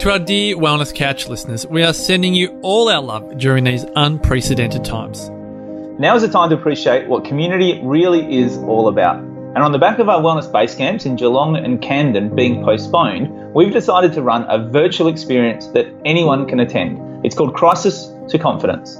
[0.00, 3.84] To our dear Wellness Couch listeners, we are sending you all our love during these
[3.96, 5.28] unprecedented times.
[6.00, 9.18] Now is the time to appreciate what community really is all about.
[9.18, 13.52] And on the back of our wellness base camps in Geelong and Camden being postponed,
[13.52, 17.22] we've decided to run a virtual experience that anyone can attend.
[17.22, 18.96] It's called Crisis to Confidence.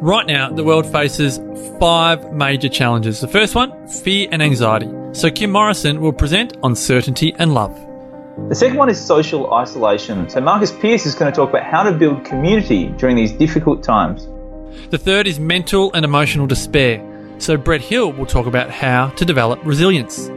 [0.00, 1.40] Right now, the world faces
[1.78, 3.20] five major challenges.
[3.20, 4.90] The first one, fear and anxiety.
[5.12, 7.78] So Kim Morrison will present on certainty and love.
[8.48, 10.28] The second one is social isolation.
[10.30, 13.82] So Marcus Pearce is going to talk about how to build community during these difficult
[13.82, 14.26] times.
[14.90, 17.06] The third is mental and emotional despair.
[17.38, 20.28] So Brett Hill will talk about how to develop resilience.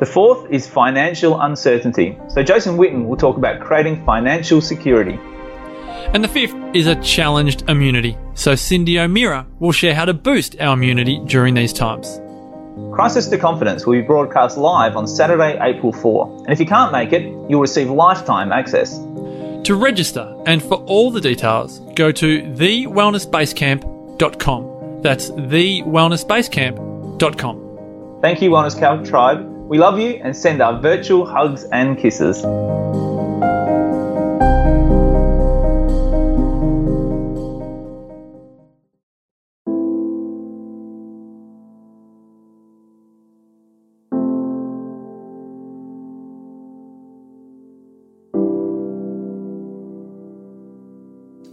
[0.00, 2.18] The fourth is financial uncertainty.
[2.28, 5.16] So Jason Witten will talk about creating financial security.
[6.12, 8.18] And the fifth is a challenged immunity.
[8.34, 12.20] So Cyndi O'Meara will share how to boost our immunity during these times.
[12.92, 16.38] Crisis to Confidence will be broadcast live on Saturday, April 4.
[16.44, 18.98] And if you can't make it, you'll receive lifetime access.
[18.98, 25.02] To register and for all the details, go to thewellnessbasecamp.com.
[25.02, 28.18] That's thewellnessbasecamp.com.
[28.20, 29.50] Thank you, Wellness Couch Tribe.
[29.68, 32.44] We love you and send our virtual hugs and kisses.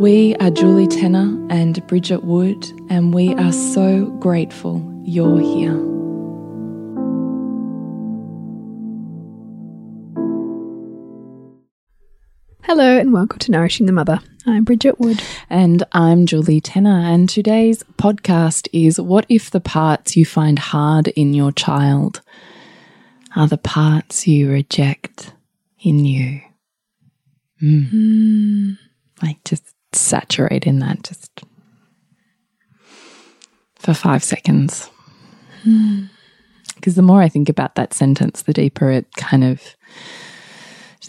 [0.00, 5.76] We are Julie Tenner and Bridget Wood, and we are so grateful you're here.
[12.64, 14.18] Hello and welcome to Nourishing the Mother.
[14.46, 15.22] I'm Bridget Wood.
[15.48, 21.06] And I'm Julie Tenner, and today's podcast is What if the parts you find hard
[21.08, 22.20] in your child
[23.36, 25.32] are the parts you reject
[25.78, 26.40] in you?
[27.62, 27.90] Mm.
[27.92, 28.78] Mm.
[29.22, 31.42] Like just saturate in that just
[33.76, 34.90] for five seconds.
[36.74, 39.62] Because the more I think about that sentence, the deeper it kind of,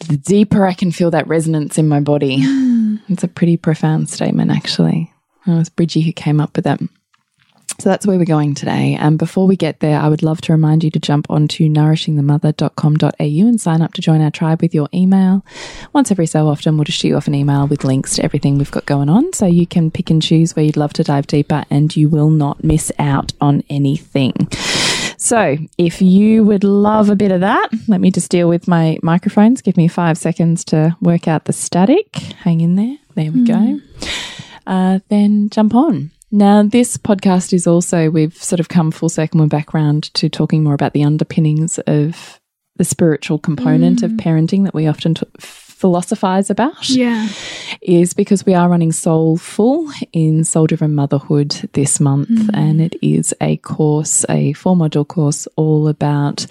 [0.08, 2.42] the deeper I can feel that resonance in my body.
[2.42, 2.96] Hmm.
[3.08, 5.12] It's a pretty profound statement, actually.
[5.46, 6.80] It was Bridgie who came up with that.
[7.80, 8.96] So that's where we're going today.
[9.00, 13.48] And before we get there, I would love to remind you to jump onto nourishingthemother.com.au
[13.48, 15.46] and sign up to join our tribe with your email.
[15.94, 18.58] Once every so often, we'll just shoot you off an email with links to everything
[18.58, 19.34] we've got going on.
[19.34, 22.30] So you can pick and choose where you'd love to dive deeper and you will
[22.30, 24.34] not miss out on anything.
[25.18, 29.00] So, if you would love a bit of that, let me just deal with my
[29.02, 29.62] microphones.
[29.62, 32.16] Give me five seconds to work out the static.
[32.44, 32.98] Hang in there.
[33.16, 33.80] There we go.
[34.68, 36.12] Uh, then jump on.
[36.32, 40.30] Now, this podcast is also, we've sort of come full circle and back round to
[40.30, 42.40] talking more about the underpinnings of
[42.78, 44.20] the spiritual component of mm.
[44.20, 47.28] parenting that we often t- philosophize about Yeah.
[47.82, 52.30] is because we are running Soulful in Soul Driven Motherhood this month.
[52.30, 52.50] Mm.
[52.54, 56.48] And it is a course, a four module course, all about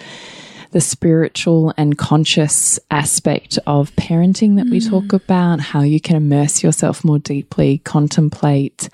[0.71, 5.23] the spiritual and conscious aspect of parenting that we talk mm.
[5.23, 8.89] about, how you can immerse yourself more deeply, contemplate,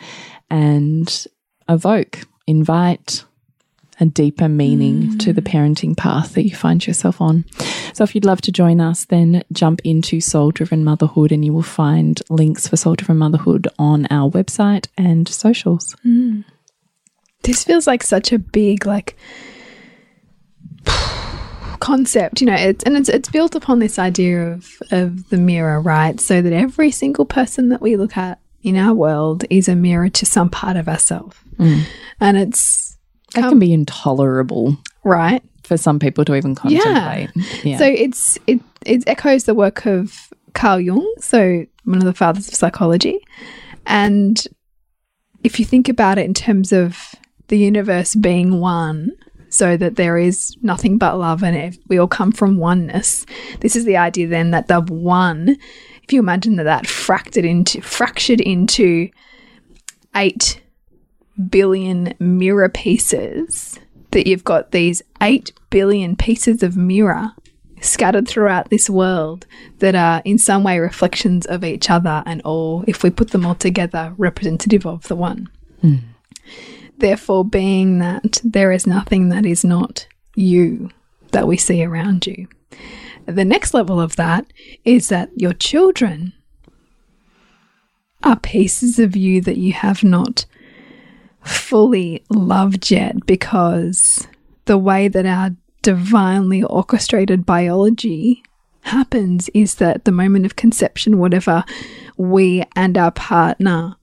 [0.52, 1.26] and
[1.68, 3.24] evoke, invite
[4.00, 5.20] a deeper meaning mm.
[5.20, 7.46] to the parenting path that you find yourself on.
[7.94, 11.54] So, if you'd love to join us, then jump into Soul Driven Motherhood and you
[11.54, 15.96] will find links for Soul Driven Motherhood on our website and socials.
[16.06, 16.44] Mm.
[17.44, 19.16] This feels like such a big like
[21.80, 25.80] concept, you know, it's, and it's it's built upon this idea of of the mirror,
[25.80, 26.20] right?
[26.20, 30.10] So that every single person that we look at in our world is a mirror
[30.10, 31.84] to some part of ourselves, mm.
[32.20, 32.98] and it's
[33.34, 35.44] That can be intolerable right.
[35.64, 37.30] for some people to even contemplate.
[37.64, 37.78] Yeah.
[37.78, 42.48] So it's it it echoes the work of Carl Jung, so one of the fathers
[42.48, 43.20] of psychology,
[43.86, 44.46] and
[45.44, 47.16] if you think about it in terms of
[47.48, 49.12] the universe being one,
[49.50, 53.26] so that there is nothing but love and if we all come from oneness.
[53.60, 55.58] This is the idea then that the one,
[56.12, 59.10] if you imagine that that fractured into fractured into
[60.14, 60.62] eight
[61.50, 63.80] billion mirror pieces,
[64.12, 67.32] that you've got these eight billion pieces of mirror
[67.80, 69.48] scattered throughout this world
[69.80, 73.46] that are in some way reflections of each other and all, if we put them
[73.46, 75.48] all together, representative of the one.
[75.80, 75.96] Hmm.
[76.98, 80.90] Therefore, being that there is nothing that is not you
[81.32, 82.50] that we see around you.
[83.26, 84.46] The next level of that
[84.84, 86.34] is that your children
[88.24, 90.46] are pieces of you that you have not
[91.44, 94.28] fully loved yet because
[94.66, 95.52] the way that our
[95.82, 98.44] divinely orchestrated biology
[98.82, 101.64] happens is that the moment of conception, whatever
[102.18, 103.96] we and our partner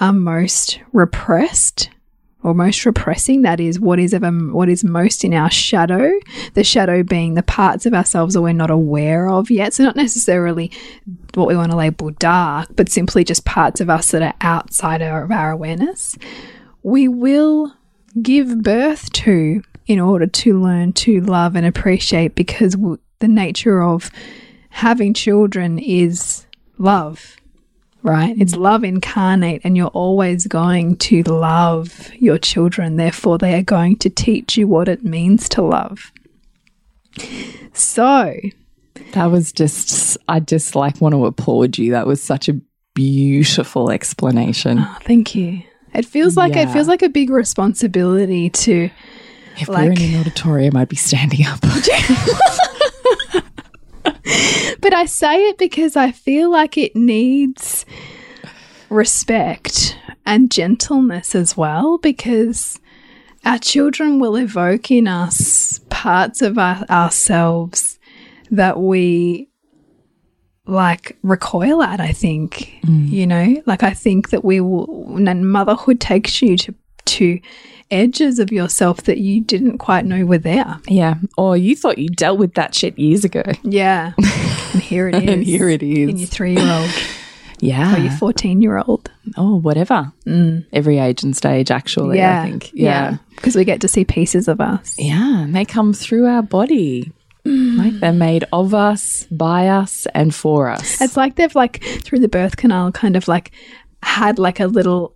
[0.00, 1.90] are most repressed
[2.44, 6.12] or most repressing, that is what is ever what is most in our shadow,
[6.52, 9.74] the shadow being the parts of ourselves that we're not aware of yet.
[9.74, 10.70] So not necessarily
[11.32, 15.02] what we want to label dark, but simply just parts of us that are outside
[15.02, 16.16] of our awareness.
[16.82, 17.74] We will
[18.22, 22.76] give birth to in order to learn to love and appreciate because
[23.18, 24.10] the nature of
[24.68, 26.46] having children is
[26.78, 27.36] love,
[28.04, 28.36] right?
[28.38, 32.96] It's love incarnate, and you're always going to love your children.
[32.96, 36.12] Therefore, they are going to teach you what it means to love.
[37.72, 38.34] So,
[39.12, 41.90] That was just, I just like want to applaud you.
[41.92, 42.60] That was such a
[42.94, 44.78] beautiful explanation.
[44.80, 45.62] oh, thank you.
[45.94, 48.90] It feels like it feels like a big responsibility to
[49.58, 51.60] If we were in an auditorium, I'd be standing up.
[54.80, 57.86] But I say it because I feel like it needs
[58.90, 62.78] respect and gentleness as well, because
[63.44, 67.98] our children will evoke in us parts of our, ourselves
[68.50, 69.48] that we
[70.66, 72.74] like recoil at, I think.
[72.86, 73.10] Mm.
[73.10, 76.74] You know, like I think that we will, and motherhood takes you to,
[77.06, 77.40] to
[77.90, 80.80] edges of yourself that you didn't quite know were there.
[80.88, 81.14] yeah.
[81.36, 83.42] Or you thought you dealt with that shit years ago.
[83.62, 84.12] Yeah.
[84.18, 85.28] and here it is.
[85.28, 86.08] And here it is.
[86.08, 86.90] In your three year old.
[87.60, 87.94] Yeah.
[87.96, 89.10] or your 14 year old.
[89.36, 90.12] oh, whatever.
[90.26, 90.66] Mm.
[90.72, 92.42] Every age and stage, actually, yeah.
[92.42, 92.70] I think.
[92.74, 93.18] Yeah.
[93.36, 94.96] Because we get to see pieces of us.
[94.98, 95.42] Yeah.
[95.42, 97.12] And they come through our body.
[97.46, 97.78] Mm.
[97.78, 101.00] Like they're made of us, by us, and for us.
[101.00, 103.50] It's like they've, like, through the birth canal, kind of like
[104.02, 105.14] had like a little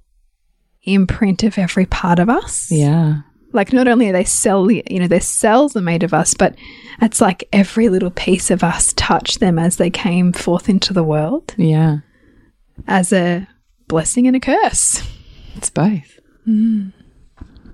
[0.95, 2.71] imprint of every part of us.
[2.71, 3.21] yeah.
[3.55, 6.55] Like, not only are they cell, you know, their cells are made of us, but
[7.01, 11.03] it's like every little piece of us touched them as they came forth into the
[11.03, 12.01] world Yeah.
[12.87, 13.49] as a
[13.89, 15.03] blessing and a curse.
[15.57, 16.21] It's both.
[16.47, 16.93] Mm.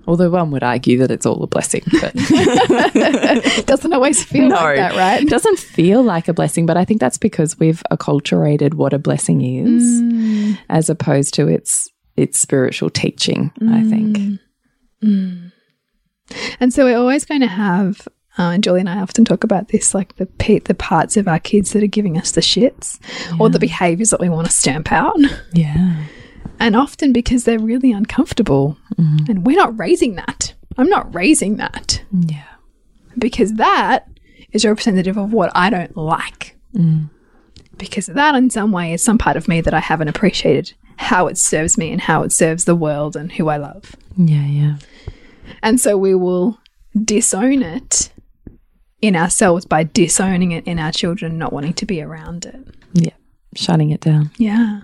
[0.06, 4.54] Although one would argue that it's all a blessing, but It doesn't always feel No.
[4.56, 5.22] like that, right?
[5.22, 6.66] it doesn't feel like a blessing.
[6.66, 10.58] But I think that's because we've acculturated what a blessing is, mm.
[10.68, 13.52] as opposed to its its spiritual teaching.
[13.60, 14.16] I think.
[14.16, 14.38] Mm.
[15.02, 15.52] Mm.
[16.60, 19.68] And so we're always going to have, uh, and Julie and I often talk about
[19.68, 22.98] this, like the pe- the parts of our kids that are giving us the shits,
[23.38, 25.16] or the behaviors that we want to stamp out,
[25.52, 26.04] Yeah.
[26.58, 29.30] and often because they're really uncomfortable, mm-hmm.
[29.30, 30.54] and we're not raising that.
[30.78, 32.44] I'm not raising that Yeah.
[33.18, 34.08] because that
[34.52, 36.56] is representative of what I don't like.
[36.74, 37.10] Mm.
[37.76, 41.26] Because that, in some way, is some part of me that I haven't appreciated how
[41.26, 43.96] it serves me and how it serves the world and who I love.
[44.16, 44.46] Yeah.
[44.46, 44.76] Yeah.
[45.62, 46.58] And so we will
[47.02, 48.10] disown it
[49.00, 52.74] in ourselves by disowning it in our children, not wanting to be around it.
[52.94, 53.12] Yeah.
[53.54, 54.30] Shutting it down.
[54.38, 54.82] Yeah.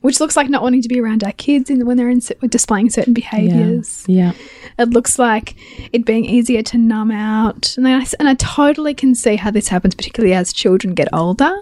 [0.00, 2.90] Which looks like not wanting to be around our kids in, when they're in, displaying
[2.90, 4.04] certain behaviors.
[4.06, 4.32] Yeah.
[4.78, 5.56] It looks like
[5.94, 7.74] it being easier to numb out.
[7.78, 11.56] And I, and I totally can see how this happens, particularly as children get older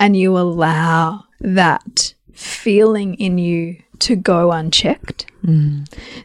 [0.00, 5.26] and you allow that feeling in you to go unchecked.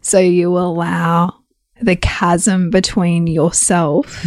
[0.02, 1.36] So you allow
[1.82, 4.26] the chasm between yourself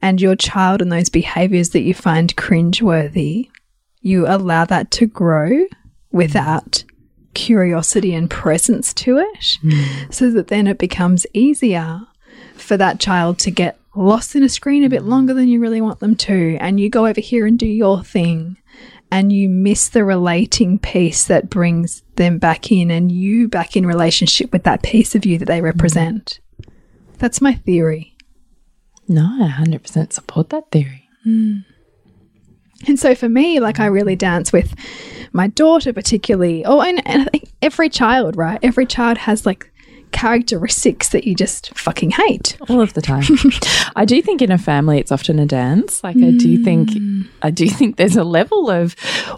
[0.00, 3.50] and your child and those behaviors that you find cringeworthy,
[4.00, 5.66] you allow that to grow
[6.10, 6.84] without
[7.34, 9.58] curiosity and presence to it,
[10.10, 12.00] so that then it becomes easier
[12.54, 15.80] for that child to get lost in a screen a bit longer than you really
[15.80, 18.56] want them to, and you go over here and do your thing.
[19.12, 23.86] And you miss the relating piece that brings them back in and you back in
[23.86, 25.64] relationship with that piece of you that they mm.
[25.64, 26.40] represent.
[27.18, 28.16] That's my theory.
[29.08, 31.08] No, I 100% support that theory.
[31.26, 31.64] Mm.
[32.86, 34.74] And so for me, like I really dance with
[35.32, 36.64] my daughter, particularly.
[36.64, 38.58] Oh, and, and I think every child, right?
[38.62, 39.71] Every child has like
[40.12, 42.56] characteristics that you just fucking hate.
[42.68, 43.24] all of the time.
[43.96, 46.04] I do think in a family it's often a dance.
[46.04, 47.28] Like I do think mm.
[47.42, 48.94] I do think there's a level of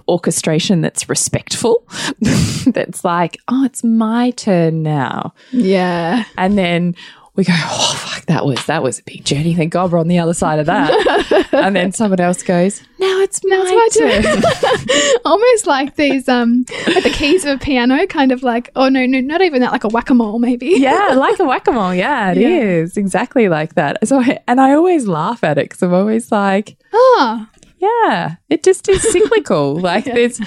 [0.08, 1.86] orchestration that's respectful.
[2.66, 5.34] that's like, oh, it's my turn now.
[5.52, 6.24] Yeah.
[6.36, 6.94] And then
[7.36, 9.54] we go, oh fuck, that was that was a big journey.
[9.54, 11.48] Thank God we're on the other side of that.
[11.52, 14.24] and then someone else goes, now it's my, my turn.
[15.24, 19.04] Almost like these, um, like the keys of a piano, kind of like, oh no,
[19.06, 20.74] no, not even that, like a whack a mole, maybe.
[20.76, 21.94] yeah, like a whack a mole.
[21.94, 23.00] Yeah, it is Yeah.
[23.00, 24.06] exactly like that.
[24.06, 28.62] So, I, and I always laugh at it because I'm always like, Ah, Yeah, it
[28.62, 29.76] just is cyclical.
[29.80, 30.40] like there's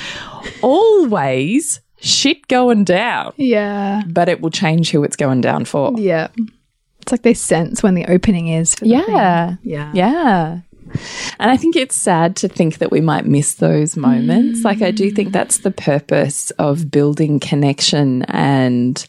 [0.62, 4.04] always shit going down, yeah.
[4.08, 5.94] but it will change who it's going down for.
[5.98, 6.28] Yeah.
[7.08, 8.76] It's like they sense when the opening is.
[8.76, 9.48] For the Yeah.
[9.48, 9.58] thing.
[9.64, 9.92] Yeah.
[9.94, 10.60] Yeah.
[11.40, 14.66] And I think it's sad to think that we might miss those moments.
[14.66, 19.06] Like, I do think that's the purpose of building connection and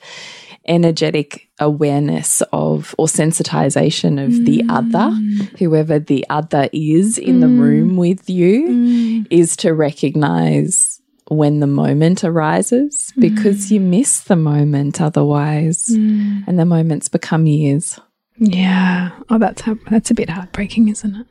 [0.67, 4.71] energetic awareness of or sensitization of the mm.
[4.71, 5.11] other,
[5.59, 7.59] whoever the other is in the mm.
[7.59, 9.26] room with you, mm.
[9.28, 10.98] is to recognize
[11.31, 13.85] when the moment arises because you mm.
[13.85, 16.43] miss the moment otherwise, mm.
[16.47, 17.99] and the moments become years.
[18.39, 19.11] Yeah.
[19.31, 21.27] Oh, that's how, that's a bit heartbreaking, isn't it?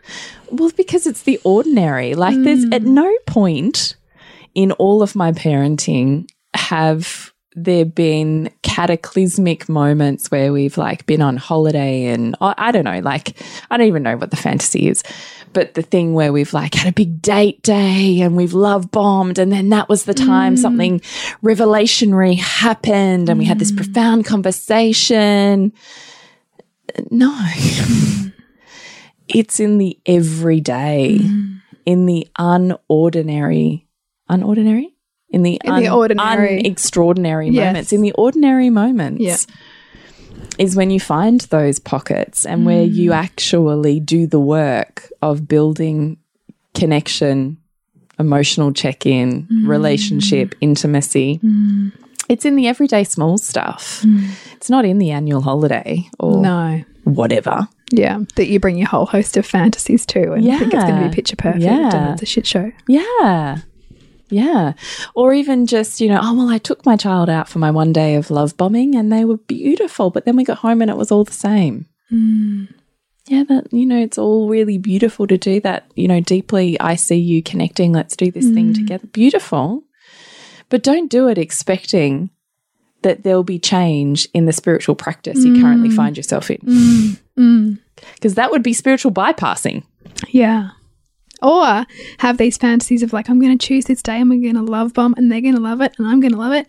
[0.51, 2.16] Well, because it's the ordinary.
[2.16, 2.75] Like, there's mm.
[2.75, 3.96] at no point
[4.54, 11.38] in all of my parenting have there been cataclysmic moments where we've like been on
[11.38, 15.01] holiday and I I don't know, like, I don't even know what the fantasy is,
[15.54, 19.39] but the thing where we've like had a big date day and we've love bombed,
[19.39, 20.60] and then that was the time mm.
[20.60, 21.00] something
[21.44, 23.77] revelationary happened and we had this mm.
[23.77, 25.74] profound conversation.
[27.10, 27.36] No.
[29.27, 31.62] it's in the everyday, mm.
[31.86, 33.86] in the unordinary,
[34.30, 34.88] unordinary,
[35.30, 36.62] in the, In the ordinary.
[36.62, 37.66] extraordinary Yes.
[37.66, 39.22] moments, in the ordinary moments.
[39.22, 39.38] Yeah.
[40.57, 43.17] Is when you find those pockets and where you hmm.
[43.17, 46.17] actually do the work of building
[46.73, 47.57] connection,
[48.19, 49.69] emotional check in, hmm.
[49.69, 51.35] relationship, intimacy.
[51.35, 51.89] Hmm.
[52.29, 54.03] It's in the everyday small stuff.
[54.53, 56.83] It's not in the annual holiday or No.
[57.05, 57.69] whatever.
[57.91, 58.19] Yeah.
[58.35, 61.15] That you bring your whole host of fantasies to and think it's going to be
[61.15, 61.95] picture perfect Yeah.
[61.95, 62.71] and it's a shit show.
[62.87, 63.59] Yeah.
[64.29, 64.74] Yeah.
[65.15, 67.93] Or even just, you know, oh, well, I took my child out for my one
[67.93, 70.98] day of love bombing and they were beautiful, but then we got home and it
[70.98, 71.86] was all the same.
[72.10, 72.65] Hmm.
[73.27, 76.79] Yeah, that, you know, it's all really beautiful to do that, you know, deeply.
[76.79, 77.91] I see you connecting.
[77.91, 78.74] Let's do this thing hmm.
[78.74, 79.07] together.
[79.07, 79.84] Beautiful.
[80.69, 82.29] But don't do it expecting
[83.01, 85.96] that there'll be change in the spiritual practice you currently hmm.
[85.96, 87.17] find yourself in.
[88.15, 89.84] Because that would be spiritual bypassing.
[90.29, 90.69] Yeah.
[91.41, 91.86] Or
[92.20, 94.72] have these fantasies of like, I'm going to choose this day, and we're going to
[94.72, 96.67] love bomb, and they're going to love it, and I'm going to love it.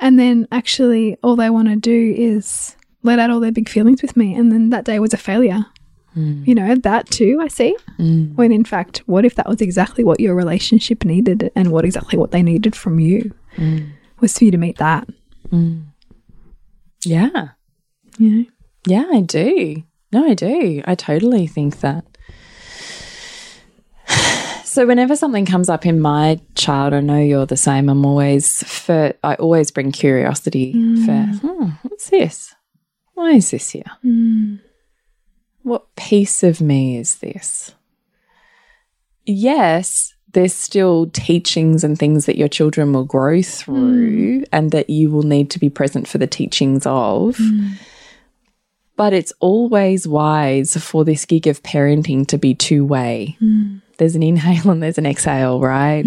[0.00, 4.02] And then actually, all they want to do is let out all their big feelings
[4.02, 4.34] with me.
[4.34, 5.64] And then that day was a failure.
[6.12, 6.42] Hmm.
[6.44, 7.76] You know, that too, I see.
[7.96, 8.34] Hmm.
[8.34, 12.18] When in fact, what if that was exactly what your relationship needed and what exactly
[12.18, 13.78] what they needed from you hmm.
[14.20, 15.08] was for you to meet that?
[17.04, 17.48] Yeah.
[18.18, 18.44] You know?
[18.86, 19.82] Yeah, I do.
[20.12, 20.82] No, I do.
[20.84, 22.04] I totally think that.
[24.76, 27.88] So whenever something comes up in my child, I know you're the same.
[27.88, 31.06] I'm always for I always bring curiosity mm.
[31.06, 32.54] for hmm, what's this?
[33.14, 33.90] Why is this here?
[34.04, 34.60] Mm.
[35.62, 37.74] What piece of me is this?
[39.24, 44.48] Yes, there's still teachings and things that your children will grow through mm.
[44.52, 47.38] and that you will need to be present for the teachings of.
[48.94, 53.38] But it's always wise for this gig of parenting to be two way.
[53.98, 56.04] There's an inhale and there's an exhale, right?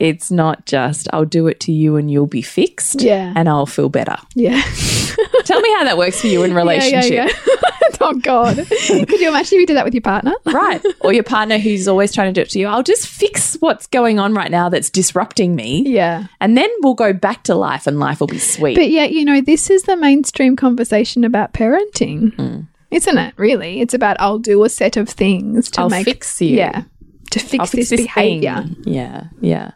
[0.00, 3.32] It's not just, I'll do it to you and you'll be fixed Yeah.
[3.36, 4.16] and I'll feel better.
[4.34, 4.60] Yeah.
[5.44, 7.12] Tell me how that works for you in relationship.
[7.12, 7.88] Yeah, yeah, yeah.
[8.00, 10.32] oh God, could you imagine if you did that with your partner?
[10.46, 10.84] right.
[11.00, 12.66] Or your partner who's always trying to do it to you.
[12.66, 15.84] I'll just fix what's going on right now that's disrupting me.
[15.86, 16.26] Yeah.
[16.40, 18.74] And then we'll go back to life and life will be sweet.
[18.74, 22.66] But yet, you know, this is the mainstream conversation about parenting, Mm.
[22.94, 23.34] Isn't it?
[23.36, 26.56] Really, it's about I'll do a set of things to I'll make fix you.
[26.56, 26.84] Yeah,
[27.30, 28.62] to fix, I'll fix this, this behavior.
[28.62, 28.76] thing.
[28.84, 29.72] Yeah, yeah.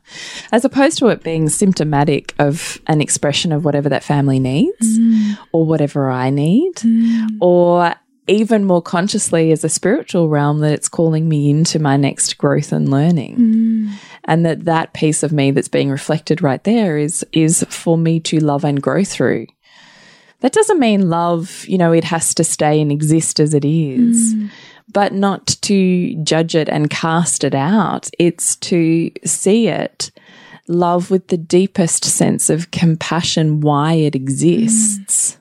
[0.53, 5.39] As opposed to it being symptomatic of an expression of whatever that family needs mm.
[5.53, 7.29] or whatever I need, mm.
[7.41, 7.95] or
[8.29, 12.73] even more consciously as a spiritual realm that it's calling me into my next growth
[12.73, 13.37] and learning.
[13.37, 13.93] Mm.
[14.25, 18.21] And that that piece of me that's being reflected right there is is for me
[18.21, 19.47] to love and grow through.
[20.41, 24.33] That doesn't mean love, you know, it has to stay and exist as it is.
[24.33, 24.47] Hmm.
[24.91, 28.09] But not to judge it and cast it out.
[28.19, 30.11] It's to see it,
[30.67, 35.41] love with the deepest sense of compassion, why it exists hmm.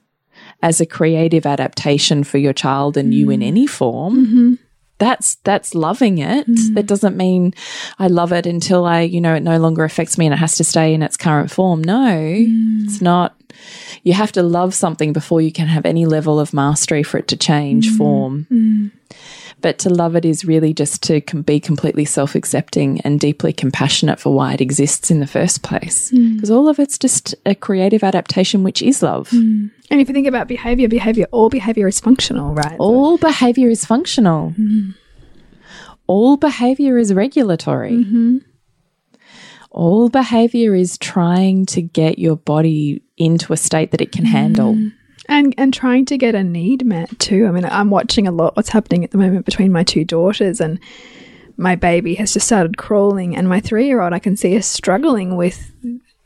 [0.64, 3.48] as a creative adaptation for your child and you in hmm.
[3.48, 4.26] any form.
[4.26, 4.54] Mm-hmm.
[5.00, 6.48] That's that's loving it.
[6.48, 6.74] Mm.
[6.76, 7.54] That doesn't mean
[8.00, 10.56] I love it until I, you know, it no longer affects me and it has
[10.56, 11.84] to stay in its current form.
[11.84, 12.84] No, mm.
[12.84, 13.36] it's not.
[14.04, 17.28] You have to love something before you can have any level of mastery for it
[17.30, 17.98] to change mm.
[17.98, 18.92] form.
[19.60, 23.52] But to love it is really just to com- be completely self accepting and deeply
[23.52, 26.12] compassionate for why it exists in the first place.
[26.12, 26.36] Mm.
[26.36, 29.30] Because all of it's just a creative adaptation, which is love.
[29.30, 29.72] Mm.
[29.90, 32.76] And if you think about behavior, behavior, all behavior is functional, right?
[32.78, 34.94] All behavior is functional, mm.
[36.06, 37.92] all behavior is regulatory.
[37.92, 38.38] Mm-hmm.
[39.72, 44.76] All behavior is trying to get your body into a state that it can handle.
[45.28, 47.46] And and trying to get a need met too.
[47.48, 50.62] I mean, I'm watching a lot what's happening at the moment between my two daughters
[50.62, 50.80] and
[51.58, 55.72] my baby has just started crawling and my 3-year-old I can see is struggling with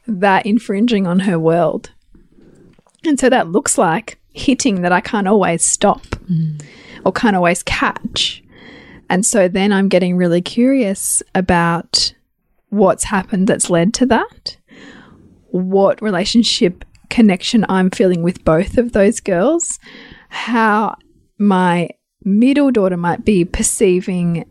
[0.06, 1.92] that infringing on her world.
[3.06, 6.62] And so that looks like hitting that I can't always stop mm.
[7.06, 8.44] or can't always catch.
[9.10, 12.14] And so then I'm getting really curious about
[12.70, 14.58] what's happened that's led to that
[15.52, 19.78] what relationship connection I'm feeling with both of those girls,
[20.30, 20.96] how
[21.38, 21.90] my
[22.24, 24.46] middle daughter might be perceiving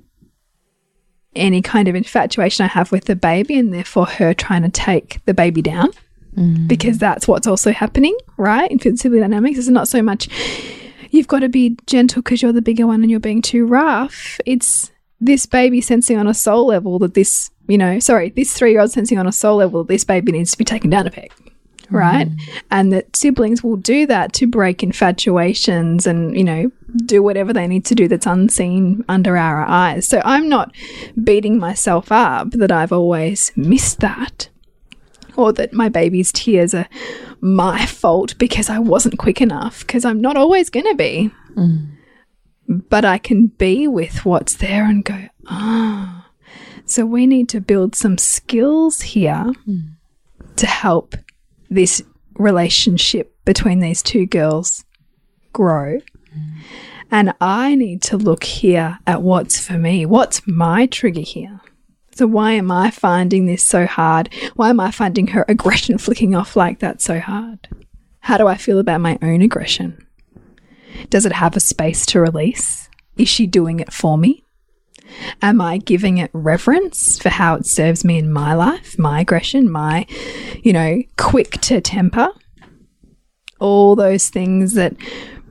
[1.34, 5.24] any kind of infatuation I have with the baby, and therefore her trying to take
[5.26, 5.90] the baby down.
[6.36, 6.68] Mm.
[6.68, 8.70] Because that's what's also happening, right?
[8.70, 10.28] In sibling dynamics, it's not so much
[11.10, 14.38] you've got to be gentle because you're the bigger one and you're being too rough.
[14.46, 18.72] It's this baby sensing on a soul level that this, you know, sorry, this three
[18.72, 21.06] year old sensing on a soul level that this baby needs to be taken down
[21.06, 21.32] a peg.
[21.90, 22.28] Right.
[22.70, 26.70] And that siblings will do that to break infatuations and, you know,
[27.06, 30.06] do whatever they need to do that's unseen under our eyes.
[30.08, 30.74] So I'm not
[31.22, 34.48] beating myself up that I've always missed that
[35.36, 36.88] or that my baby's tears are
[37.40, 41.30] my fault because I wasn't quick enough, because I'm not always going to be.
[42.68, 46.28] But I can be with what's there and go, ah.
[46.84, 49.52] So we need to build some skills here
[50.56, 51.14] to help
[51.70, 52.02] this
[52.34, 54.84] relationship between these two girls
[55.52, 55.98] grow.
[57.10, 60.06] And I need to look here at what's for me.
[60.06, 61.60] What's my trigger here?
[62.14, 64.32] So, why am I finding this so hard?
[64.54, 67.68] Why am I finding her aggression flicking off like that so hard?
[68.20, 70.06] How do I feel about my own aggression?
[71.08, 72.88] Does it have a space to release?
[73.16, 74.44] Is she doing it for me?
[75.42, 79.70] Am I giving it reverence for how it serves me in my life, my aggression,
[79.70, 80.06] my,
[80.62, 82.28] you know, quick to temper?
[83.58, 84.94] All those things that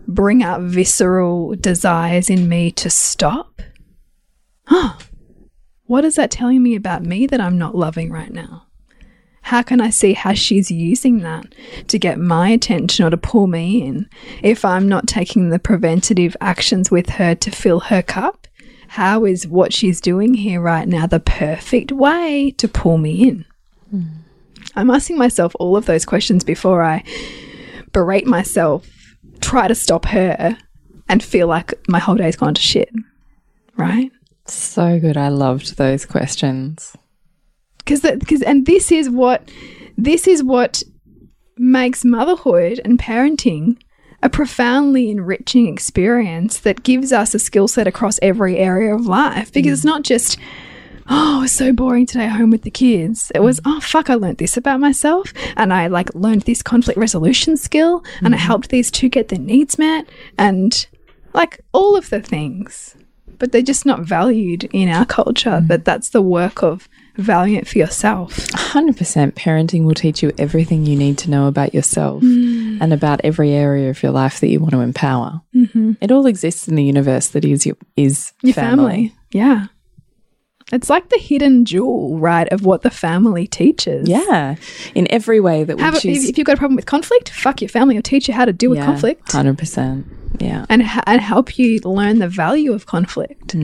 [0.07, 3.61] bring up visceral desires in me to stop.
[4.65, 4.93] Huh.
[5.85, 8.67] What is that telling me about me that I'm not loving right now?
[9.49, 11.55] How can I see how she's using that
[11.87, 14.07] to get my attention or to pull me in
[14.43, 18.47] if I'm not taking the preventative actions with her to fill her cup?
[18.89, 23.45] How is what she's doing here right now the perfect way to pull me in?
[23.91, 24.03] Hmm.
[24.75, 27.03] I'm asking myself all of those questions before I
[27.91, 28.87] berate myself,
[29.41, 30.57] try to stop her,
[31.07, 32.89] and feel like my whole day's gone to shit.
[33.77, 34.11] Right?
[34.45, 35.17] So good.
[35.17, 36.95] I loved those questions.
[37.77, 39.51] because because and this is what
[39.97, 40.81] this is what
[41.57, 43.77] makes motherhood and parenting
[44.21, 49.51] a profoundly enriching experience that gives us a skill set across every area of life.
[49.51, 49.93] Because it's mm.
[49.93, 50.37] not just
[51.11, 53.31] oh it was so boring today at home with the kids.
[53.33, 53.71] It was mm.
[53.71, 58.03] oh fuck i learned this about myself and i like learned this conflict resolution skill
[58.21, 58.41] and i mm.
[58.41, 60.87] helped these two get their needs met and
[61.33, 62.95] like all of the things.
[63.37, 67.67] But they're just not valued in our culture but that's the work of valuing it
[67.67, 72.21] for yourself 100% parenting will teach you everything you need to know about yourself.
[72.23, 75.41] and about every area of your life that you want to empower.
[75.53, 75.97] Mhm.
[76.01, 79.13] It all exists in the universe that is your is Your family.
[79.31, 79.65] Yeah.
[80.71, 84.07] It's like the hidden jewel, right, of what the family teaches.
[84.07, 84.55] Yeah,
[84.93, 86.29] in every way that we Have choose.
[86.29, 88.53] if, you've got a problem with conflict, fuck your family will teach you how to
[88.53, 90.05] deal with conflict hundred percent.
[90.39, 93.55] Yeah, and, and help you learn the value of conflict.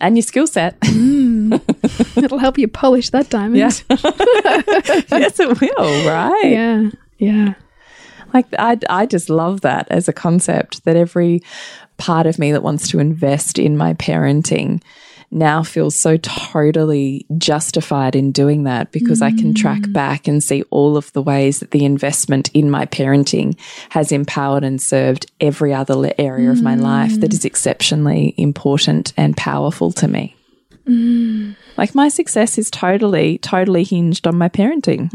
[0.00, 0.78] And your skill set.
[0.80, 1.60] Mm.
[2.22, 3.56] It'll help you polish that diamond.
[3.56, 3.70] Yeah.
[5.18, 6.08] yes, it will.
[6.08, 6.50] Right.
[6.50, 6.90] Yeah.
[7.18, 7.54] Yeah.
[8.34, 11.42] Like I, I just love that as a concept that every
[11.96, 14.82] part of me that wants to invest in my parenting
[15.30, 19.92] now feels so totally justified in doing that because I can track mm.
[19.92, 23.58] back and see all of the ways that the investment in my parenting
[23.90, 27.46] has empowered and served every other area of my life that is mm.
[27.46, 30.34] exceptionally important and powerful to me.
[30.86, 31.56] Mm.
[31.76, 35.12] Like my success is totally, totally hinged on my parenting.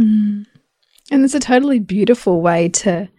[1.12, 3.10] And it's a totally beautiful way to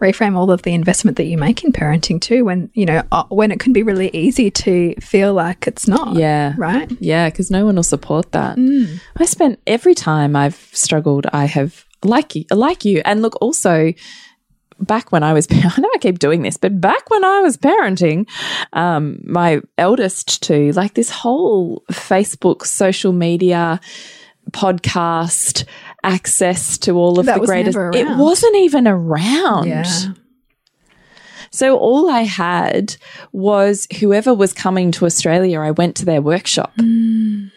[0.00, 3.24] reframe all of the investment that you make in parenting too when you know uh,
[3.28, 6.54] when it can be really easy to feel like it's not Yeah.
[6.58, 8.56] right Yeah, because no one will support that.
[8.58, 9.00] Mm.
[9.16, 13.92] I spent every time I've struggled, I have like you, like you, and look also
[14.78, 15.46] back when I was.
[15.50, 18.28] I know I keep doing this, but back when I was parenting,
[18.74, 23.80] um, my eldest too, like this whole Facebook, social media,
[24.52, 25.64] podcast
[26.06, 27.76] access to all of That the greatest.
[27.94, 29.66] It wasn't even around.
[29.68, 29.84] Yeah.
[31.50, 32.96] So all I had
[33.32, 36.74] was whoever was coming to Australia, I went to their workshop.
[36.76, 37.50] Mm.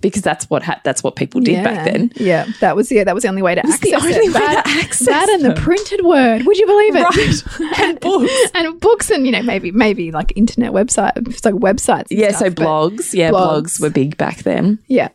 [0.00, 2.12] Because that's what ha- that's what people did back then.
[2.16, 4.34] yeah that was yeah that was the only way to was access the only it
[4.34, 7.78] way that, to access that and the printed word would you believe it Right.
[7.80, 8.50] And books.
[8.54, 11.16] and books and you know maybe maybe like internet website
[11.46, 13.62] like websites Yeah, so stuff, but- blogs, yeah, blogs.
[13.62, 13.80] blogs.
[13.80, 14.78] were big back then.
[14.88, 15.08] yeah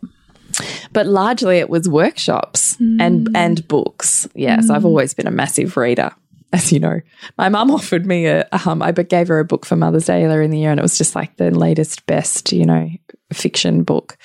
[0.94, 3.32] But largely it was workshops and Mm.
[3.36, 4.28] and books.
[4.36, 6.12] Yes, I've always been a massive reader.
[6.52, 7.00] As you know,
[7.38, 10.42] my mum offered me a um, I gave her a book for Mother's Day earlier
[10.42, 12.90] in the year, and it was just like the latest, best, you know,
[13.32, 14.18] fiction book.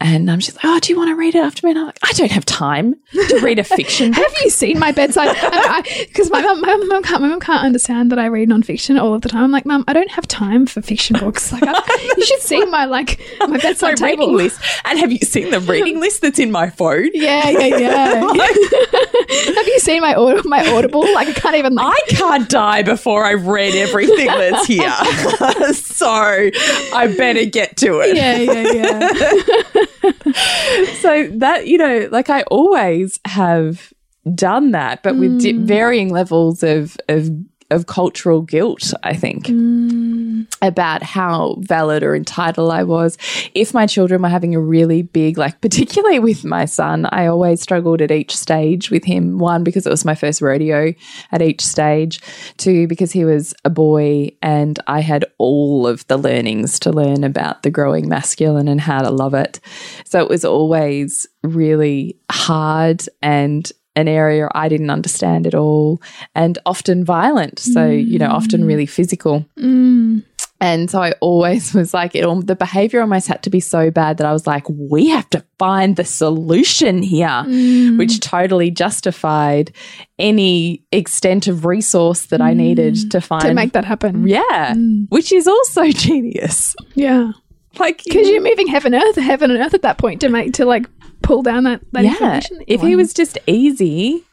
[0.00, 1.86] And um, she's like, "Oh, do you want to read it after me?" And I'm
[1.86, 2.94] like, "I don't have time
[3.28, 5.34] to read a fiction book." Have you seen my bedside?
[6.14, 9.14] Because my mum, my mum can't, my mum can't understand that I read nonfiction all
[9.14, 9.42] of the time.
[9.44, 11.52] I'm like, mum, I don't have time for fiction books.
[11.52, 14.26] Like, I, you should see my like my my bedside table.
[14.26, 14.60] reading list.
[14.84, 17.10] And have you seen the reading list that's in my phone?
[17.14, 18.20] Yeah, yeah, yeah.
[18.20, 21.02] have you seen my aud- my Audible?
[21.14, 21.74] Like, I can't even.
[21.74, 24.90] Like, I can't die before I've read everything that's here.
[25.74, 28.16] so I better get to it.
[28.16, 28.72] yeah, yeah,
[29.74, 29.83] yeah.
[31.00, 33.92] So that, you know, like I always have
[34.34, 35.64] done that, but with di- mm.
[35.64, 37.30] varying levels of, of,
[37.74, 40.46] of cultural guilt, I think, mm.
[40.62, 43.18] about how valid or entitled I was.
[43.54, 47.60] If my children were having a really big, like, particularly with my son, I always
[47.60, 49.38] struggled at each stage with him.
[49.38, 50.94] One, because it was my first rodeo
[51.32, 52.20] at each stage.
[52.56, 57.24] Two, because he was a boy and I had all of the learnings to learn
[57.24, 59.60] about the growing masculine and how to love it.
[60.04, 66.02] So it was always really hard and an area I didn't understand at all
[66.34, 67.58] and often violent.
[67.58, 68.66] So, you know, often mm.
[68.66, 69.46] really physical.
[69.58, 70.24] Mm.
[70.60, 73.90] And so I always was like, it, all, the behavior almost had to be so
[73.90, 77.98] bad that I was like, we have to find the solution here, mm.
[77.98, 79.72] which totally justified
[80.18, 83.42] any extent of resource that I needed to find.
[83.42, 84.26] to make that happen.
[84.26, 84.74] yeah,
[85.08, 86.74] which is also genius.
[86.94, 87.32] Yeah,
[87.78, 90.54] Like, because you're moving heaven and earth, heaven and earth at that point to make
[90.54, 90.86] to like
[91.24, 92.58] pull down that that yeah, information.
[92.58, 94.24] that you if he was just easy,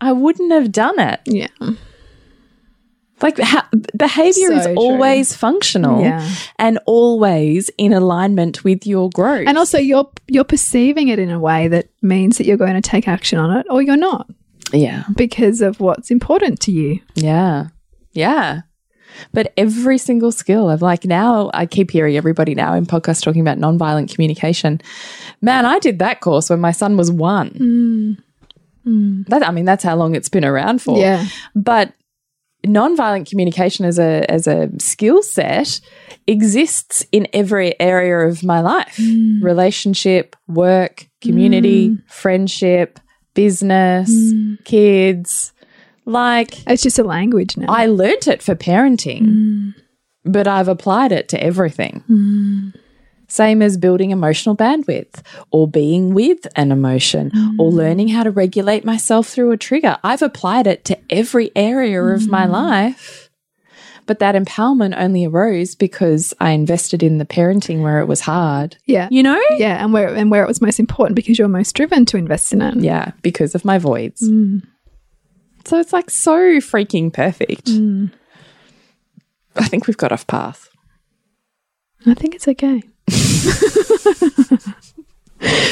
[0.00, 1.20] I wouldn't have done it.
[1.26, 1.48] yeah,
[3.22, 4.74] Like ha- behavior So is true.
[4.76, 6.26] always functional Yeah.
[6.58, 9.46] and always in alignment with your growth.
[9.46, 12.80] and also you're you're perceiving it in a way that means that you're going to
[12.80, 14.26] take action on it, or you're not
[14.72, 17.00] yeah, because of what's important to you.
[17.14, 17.66] yeah,
[18.12, 18.60] yeah.
[19.32, 23.40] But every single skill of like now, I keep hearing everybody now in podcasts talking
[23.40, 24.80] about nonviolent communication.
[25.40, 27.50] Man, I did that course when my son was one.
[27.50, 28.24] Mm.
[28.86, 29.26] Mm.
[29.26, 30.98] That I mean, that's how long it's been around for.
[30.98, 31.26] Yeah.
[31.54, 31.92] but
[32.66, 35.80] nonviolent communication as a as a skill set
[36.26, 39.42] exists in every area of my life mm.
[39.42, 43.00] relationship work community friendship
[43.32, 44.10] business
[44.64, 45.52] kids
[46.04, 47.66] like It's just a language now.
[47.68, 49.74] i learnt it for parenting mm.
[50.24, 52.80] but i've applied it to everything mm.
[53.28, 57.74] same as building emotional bandwidth or being with an emotion or mm.
[57.74, 59.96] learning how to regulate myself through a trigger.
[60.02, 63.30] I've applied it to every area of my life.
[64.06, 68.76] But that empowerment only arose because I invested in the parenting where it was hard.
[68.84, 69.06] yeah.
[69.08, 69.40] You know?
[69.56, 72.52] yeah, and where and where it was most important because you're most driven to invest
[72.52, 72.74] in it.
[72.74, 74.28] Yeah, because of my voids.
[75.70, 77.68] So it's like so freaking perfect.
[79.54, 80.68] I think we've got off path.
[82.04, 82.82] I think it's okay.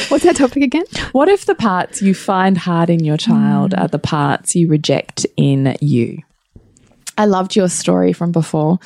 [0.07, 0.85] What's that topic again?
[1.11, 5.25] What if the parts you find hard in your child are the parts you reject
[5.35, 6.19] in you?
[7.17, 8.79] I loved your story from before.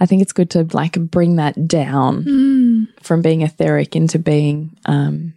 [0.00, 5.34] I think it's good to like bring that down from being etheric into being um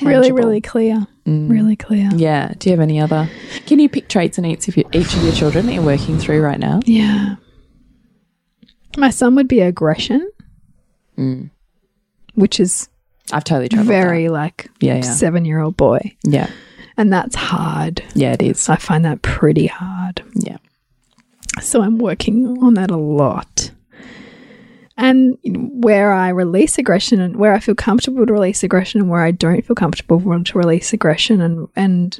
[0.00, 1.06] Really, really clear.
[1.26, 1.50] Mm.
[1.50, 2.08] Really clear.
[2.14, 2.52] Yeah.
[2.58, 3.28] Do you have any other?
[3.66, 6.18] Can you pick traits in each of your, each of your children that you're working
[6.18, 6.80] through right now?
[6.84, 7.36] Yeah.
[8.96, 10.30] My son would be aggression,
[11.18, 11.50] mm.
[12.34, 12.88] which is
[13.32, 15.00] I've totally trouble very like Yeah, yeah.
[15.02, 16.16] seven year old boy.
[16.24, 16.48] Yeah.
[16.96, 18.02] And that's hard.
[18.14, 18.68] Yeah, it is.
[18.68, 20.22] I find that pretty hard.
[20.34, 20.56] Yeah.
[21.60, 23.70] So I'm working on that a lot.
[24.96, 29.22] And where I release aggression and where I feel comfortable to release aggression and where
[29.22, 32.18] I don't feel comfortable to release aggression and and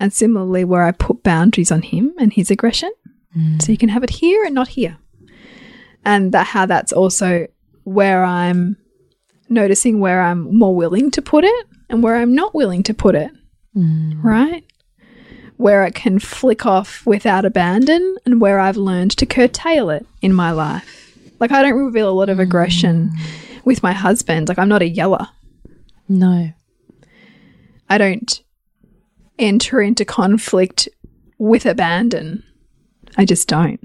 [0.00, 2.90] and similarly where I put boundaries on him and his aggression.
[3.36, 3.60] Mm.
[3.60, 4.96] So you can have it here and not here.
[6.04, 7.48] And that how that's also
[7.84, 8.78] where I'm
[9.48, 13.14] noticing where I'm more willing to put it and where I'm not willing to put
[13.14, 13.30] it.
[13.76, 14.22] Mm.
[14.24, 14.64] Right?
[15.56, 20.32] where it can flick off without abandon and where I've learned to curtail it in
[20.32, 21.05] my life.
[21.38, 23.64] Like I don't reveal a lot of aggression mm.
[23.64, 24.48] with my husband.
[24.48, 25.28] Like I'm not a yeller.
[26.08, 26.50] No.
[27.88, 28.42] I don't
[29.38, 30.88] enter into conflict
[31.38, 32.42] with abandon.
[33.16, 33.80] I just don't.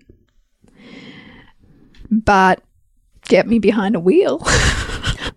[2.09, 2.61] But
[3.25, 4.45] get me behind a wheel.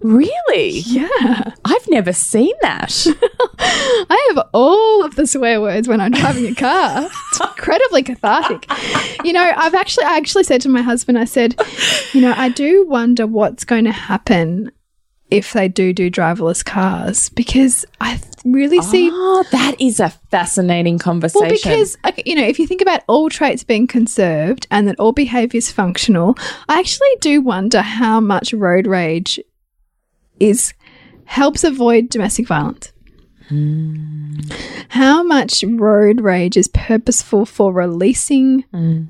[0.00, 0.80] Really?
[0.80, 1.52] yeah.
[1.64, 3.06] I've never seen that.
[4.52, 7.06] All of the swear words when I'm driving a car.
[7.06, 8.66] It's incredibly cathartic.
[9.24, 11.56] You know, I've actually I actually said to my husband, I said,
[12.12, 14.70] you know, I do wonder what's going to happen
[15.30, 20.98] if they do do driverless cars because I really see oh, that is a fascinating
[20.98, 21.40] conversation.
[21.40, 25.12] well, because you know, if you think about all traits being conserved and that all
[25.12, 26.36] behavior is functional,
[26.68, 29.40] I actually do wonder how much road rage
[30.38, 30.74] is
[31.24, 32.92] helps avoid domestic violence.
[33.50, 34.52] Mm.
[34.88, 39.08] How much road rage is purposeful for releasing mm.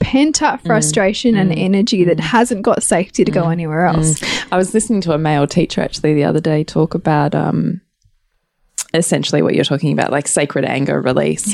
[0.00, 0.66] pent up mm.
[0.66, 4.22] frustration and energy that hasn't got safety to go anywhere else?
[4.52, 7.80] I was listening to a male teacher actually the other day talk about um,
[8.94, 11.52] essentially what you're talking about, like sacred anger release.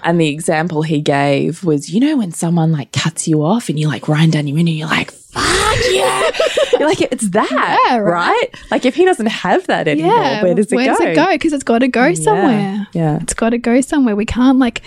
[0.04, 3.78] And the example he gave was, you know, when someone like cuts you off and
[3.78, 6.30] you like grind down your window, you're like, fuck yeah.
[6.78, 7.50] you're like, it's that,
[7.88, 8.28] Yeah, right.
[8.28, 8.54] right?
[8.70, 10.92] Like if he doesn't have that anymore, Yeah, where does it where go?
[10.92, 11.26] does it go?
[11.32, 12.86] Because it's got to go somewhere.
[12.92, 13.18] Yeah.
[13.22, 14.16] It's got to go somewhere.
[14.16, 14.82] We can't like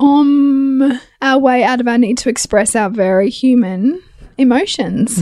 [0.00, 4.00] um our way out of our need to express our very human
[4.36, 5.18] emotions.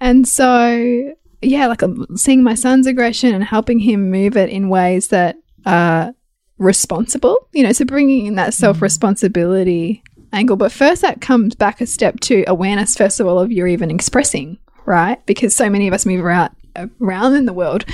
[0.00, 1.82] And so yeah, like
[2.14, 6.14] seeing my son's aggression and helping him move it in ways that are
[6.62, 8.54] responsible, you know, so bringing in that mm.
[8.54, 10.56] self responsibility angle.
[10.56, 13.90] But first, that comes back a step to awareness, first of all, of you're even
[13.90, 15.24] expressing, right?
[15.26, 16.50] Because so many of us move around
[17.00, 17.84] around in the world,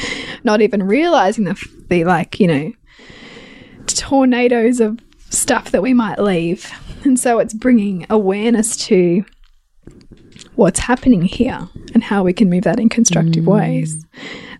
[0.44, 2.72] not even realizing the, the like, you know,
[3.86, 5.00] tornadoes of
[5.30, 6.70] stuff that we might leave.
[7.04, 9.24] And so it's bringing awareness to
[10.54, 13.52] what's happening here and how we can move that in constructive mm.
[13.52, 14.04] ways,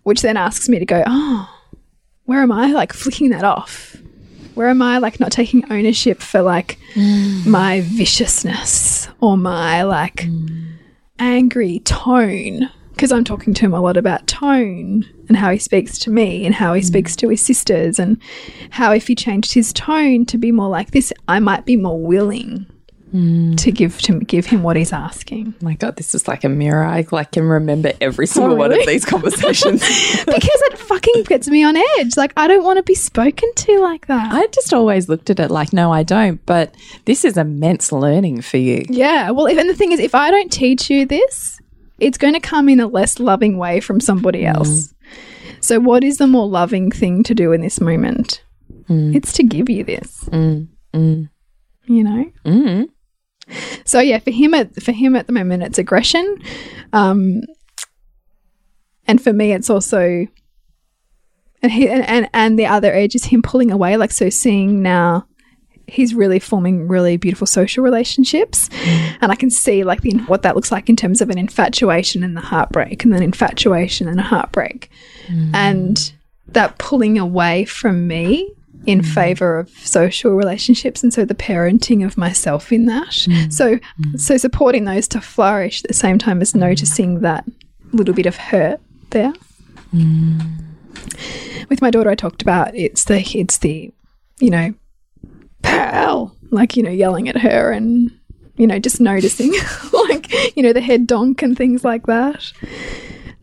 [0.03, 1.49] which then asks me to go, oh,
[2.25, 3.97] where am I like flicking that off?
[4.59, 7.47] Where am I like not taking ownership for like mm.
[7.47, 10.73] my viciousness or my like mm.
[11.21, 12.69] angry tone?
[12.91, 16.45] Because I'm talking to him a lot about tone and how he speaks to me
[16.45, 16.87] and how he mm.
[16.87, 18.21] speaks to his sisters and
[18.71, 22.01] how if he changed his tone to be more like this, I might be more
[22.01, 22.67] willing
[23.13, 23.57] Mm.
[23.57, 25.55] to give to give him what he's asking.
[25.57, 26.85] Oh my God, this is like a mirror.
[26.85, 29.81] I like can remember every oh, single one of these conversations.
[30.27, 32.19] because it fucking gets me on edge.
[32.19, 34.31] Like I don't want to be spoken to like that.
[34.31, 36.45] I just always looked at it like, no, I don't.
[36.45, 36.75] But
[37.07, 38.85] this is immense learning for you.
[38.91, 39.31] yeah.
[39.31, 41.61] Well, if, and the thing is, if I don't teach you this,
[42.01, 44.55] it's going to come in a less loving way from somebody mm.
[44.55, 44.93] else.
[45.61, 48.45] So, what is the more loving thing to do in this moment?
[48.89, 49.15] Mm.
[49.15, 50.29] It's to give you this.
[51.87, 52.33] You know.
[53.49, 53.89] Mm.
[53.89, 56.43] So yeah, for him at for him at the moment, it's aggression,
[56.93, 57.43] um,
[59.07, 60.27] and for me, it's also,
[61.63, 63.97] and he and, and and the other edge is him pulling away.
[63.97, 65.27] Like so, seeing now,
[65.87, 68.69] he's really forming really beautiful social relationships,
[69.21, 72.23] and I can see like the, what that looks like in terms of an infatuation
[72.23, 74.91] and the heartbreak, and then infatuation and a heartbreak,
[75.55, 76.13] and
[76.49, 78.51] that pulling away from me
[78.89, 79.15] in mm.
[79.15, 83.11] favor of social relationships and so the parenting of myself in that.
[83.11, 83.53] Mm.
[83.53, 84.19] So mm.
[84.19, 87.45] so supporting those to flourish at the same time as noticing that
[87.93, 89.33] little bit of hurt there.
[91.71, 93.93] With my daughter i talked about it's the it's the
[94.41, 94.75] you know
[95.63, 98.11] Pearl, like, you know, yelling at her and,
[98.57, 99.53] you know, just noticing,
[99.93, 102.53] like, you know, the head donk and things like that.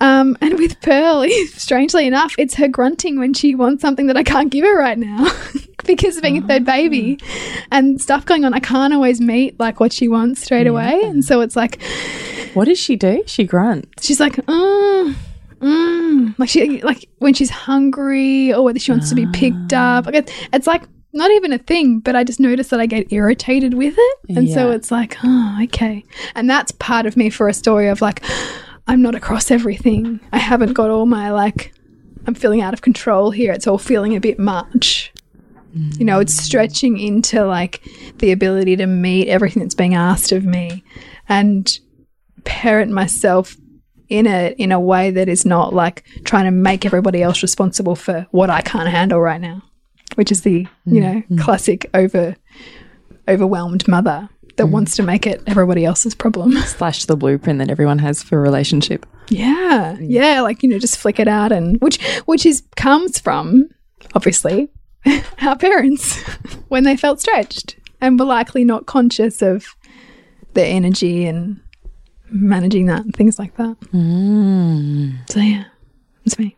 [0.01, 4.23] Um, and with Pearl, strangely enough, it's her grunting when she wants something that I
[4.23, 5.31] can't give her right now
[5.85, 7.19] because of being a third baby
[7.71, 8.53] and stuff going on.
[8.53, 11.01] I can't always meet like what she wants straight away.
[11.03, 11.81] And so it's like,
[12.53, 13.23] What does she do?
[13.25, 14.05] She grunts.
[14.05, 15.15] she's like, mm,
[15.59, 16.39] mm.
[16.39, 20.05] like she like when she's hungry or whether she wants to be picked up.
[20.05, 23.11] Like it's, it's like not even a thing, but I just notice that I get
[23.11, 26.03] irritated with it, and so it's like, oh, okay,
[26.35, 28.21] and that's part of me for a story of like,
[28.87, 30.19] I'm not across everything.
[30.31, 31.73] I haven't got all my like,
[32.27, 33.51] I'm feeling out of control here.
[33.51, 35.11] It's all feeling a bit much.
[35.75, 36.41] You know, it's mm.
[36.41, 37.83] stretching into like
[38.19, 40.85] the ability to meet everything that's being asked of me
[41.27, 41.79] and
[42.45, 43.57] parent myself
[44.07, 47.97] in it in a way that is not like trying to make everybody else responsible
[47.97, 49.63] for what I can't handle right now,
[50.15, 51.41] which is the, you mm, know, mm.
[51.41, 52.37] classic over
[53.27, 54.71] overwhelmed mother that mm.
[54.71, 56.51] wants to make it everybody else's problem.
[56.65, 59.05] Slash the blueprint that everyone has for a relationship.
[59.29, 60.05] Yeah, mm.
[60.09, 63.69] yeah, like you know, just flick it out, and which which is comes from
[64.13, 64.69] obviously
[65.41, 66.21] our parents
[66.67, 69.75] when they felt stretched and were likely not conscious of
[70.53, 71.59] their energy and
[72.29, 73.79] managing that and things like that.
[73.93, 75.29] Mm.
[75.29, 75.65] So yeah,
[76.25, 76.57] it's me.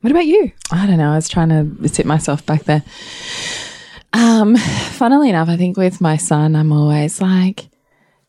[0.00, 0.52] What about you?
[0.70, 1.12] I don't know.
[1.12, 2.84] I was trying to sit myself back there.
[4.16, 7.68] Um, funnily enough, I think with my son, I'm always like,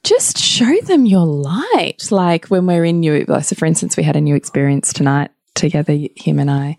[0.04, 2.12] just show them your light.
[2.12, 5.97] Like when we're in new, so for instance, we had a new experience tonight together,
[6.17, 6.76] him and I,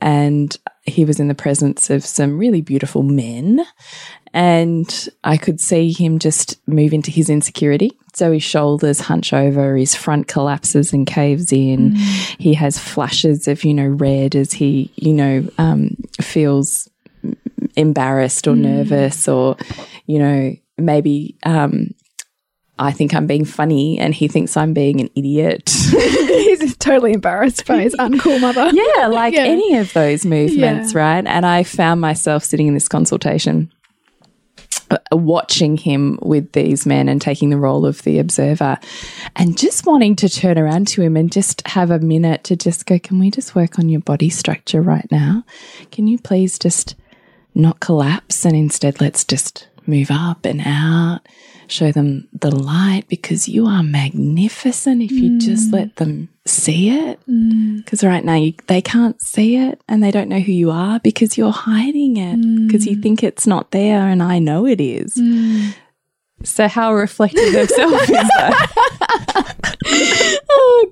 [0.00, 3.62] and he was in the presence of some really beautiful men.
[4.32, 7.92] And I could see him just move into his insecurity.
[8.14, 11.96] So his shoulders hunch over, his front collapses and caves in.
[12.38, 16.88] He has flashes of, you know, red as he, you know, um, feels
[17.76, 19.56] embarrassed or nervous or,
[20.06, 21.90] you know, maybe um,
[22.78, 25.70] I think I'm being funny and he thinks I'm being an idiot.
[25.90, 28.70] He's totally embarrassed by his uncool mother.
[28.72, 29.44] yeah, like Yeah.
[29.44, 30.98] any of those movements, Yeah.
[30.98, 31.26] right?
[31.26, 33.72] And I found myself sitting in this consultation
[34.90, 38.78] uh, watching him with these men and taking the role of the observer
[39.34, 42.86] and just wanting to turn around to him and just have a minute to just
[42.86, 45.44] go, Can we just work on your body structure right now?
[45.90, 46.94] Can you please just
[47.56, 51.20] not collapse and instead let's just move up and out,
[51.68, 57.18] show them the light because you are magnificent if you just let them see it.
[57.28, 57.78] Mm.
[57.78, 61.00] Because right now you, they can't see it and they don't know who you are
[61.00, 63.02] because you're hiding it because you mm.
[63.02, 65.16] think it's not there and I know it is.
[65.16, 65.74] Mm.
[66.44, 68.76] So, how reflective of self is that?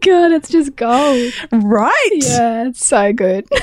[0.05, 1.33] God, it's just gold.
[1.53, 2.11] right.
[2.13, 3.47] Yeah, it's so good.
[3.51, 3.59] So,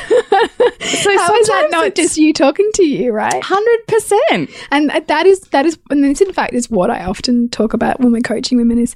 [1.17, 3.41] How is that not just you talking to you, right?
[3.43, 4.67] 100%.
[4.71, 7.99] And that is that is and this in fact is what I often talk about
[7.99, 8.95] when we're coaching women is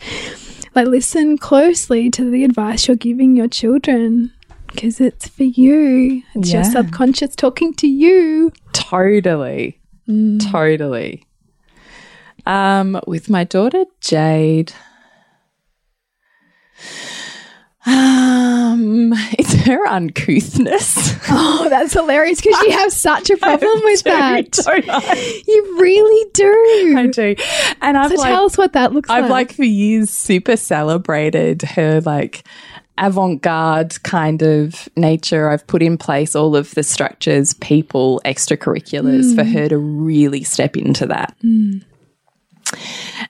[0.74, 4.34] like listen closely to the advice you're giving your children
[4.68, 6.24] because it's for you.
[6.34, 8.52] It's your subconscious talking to you.
[8.74, 9.80] Totally.
[10.40, 11.26] Totally.
[12.46, 14.74] Um, with my daughter Jade.
[17.86, 21.14] Um, it's her uncouthness.
[21.28, 24.52] Oh, that's hilarious because you have such a problem with that.
[24.52, 25.42] Don't I?
[25.48, 26.96] You really do.
[26.98, 27.36] I do.
[27.82, 29.24] And I've so like, tell us what that looks like.
[29.24, 29.52] I've like.
[29.52, 32.44] for years super celebrated her like
[33.00, 35.50] avant-garde kind of nature.
[35.50, 40.78] I've put in place all of the structures, people, extracurriculars for her to really step
[40.78, 41.36] into that.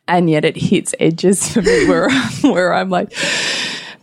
[0.08, 2.10] And yet it hits edges for me where
[2.42, 3.14] where I'm like,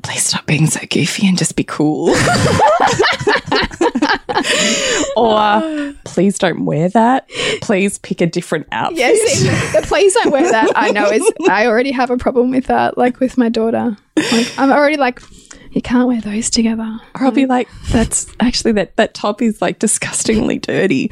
[0.02, 2.14] please stop being so goofy and just be cool.
[5.16, 7.28] or please don't wear that.
[7.60, 8.98] Please pick a different outfit.
[8.98, 10.72] Yes, the please don't wear that.
[10.74, 12.98] I know is I already have a problem with that.
[12.98, 15.20] Like with my daughter, like I'm already like,
[15.70, 16.98] you can't wear those together.
[17.14, 21.10] Or I'll be like, that's actually that that top is like disgustingly dirty.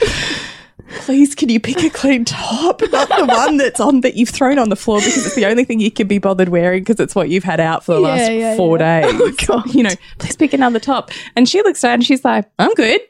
[0.99, 4.59] Please, can you pick a clean top, not the one that's on that you've thrown
[4.59, 7.15] on the floor because it's the only thing you can be bothered wearing because it's
[7.15, 9.01] what you've had out for the Yeah, last yeah, four yeah.
[9.03, 9.15] days.
[9.21, 9.75] Oh, God.
[9.75, 11.11] You know, please pick another top.
[11.37, 13.01] And she looks down and she's like, I'm good.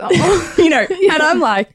[0.00, 0.54] Oh.
[0.58, 1.70] you know, and I'm like,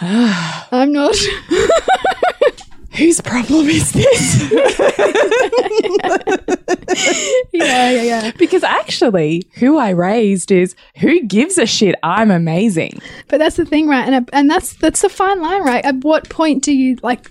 [0.00, 1.14] I'm not.
[2.94, 4.52] whose problem is this?
[7.52, 8.32] yeah, yeah, yeah.
[8.38, 11.94] because actually, who I raised is who gives a shit?
[12.02, 13.00] I'm amazing.
[13.28, 14.08] But that's the thing, right?
[14.08, 15.84] And and that's that's a fine line, right?
[15.84, 17.30] At what point do you like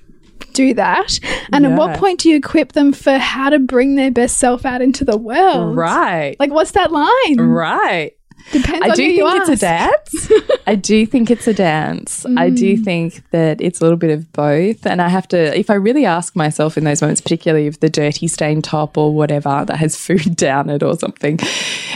[0.53, 1.19] do that?
[1.51, 4.65] And at what point do you equip them for how to bring their best self
[4.65, 5.75] out into the world?
[5.75, 6.35] Right.
[6.39, 7.39] Like, what's that line?
[7.39, 8.15] Right.
[8.51, 10.31] Depends I on do think it's a dance.
[10.67, 12.25] I do think it's a dance.
[12.37, 12.83] I do mm.
[12.83, 14.85] think that it's a little bit of both.
[14.85, 17.89] And I have to, if I really ask myself in those moments, particularly if the
[17.89, 21.39] dirty stained top or whatever that has food down it or something,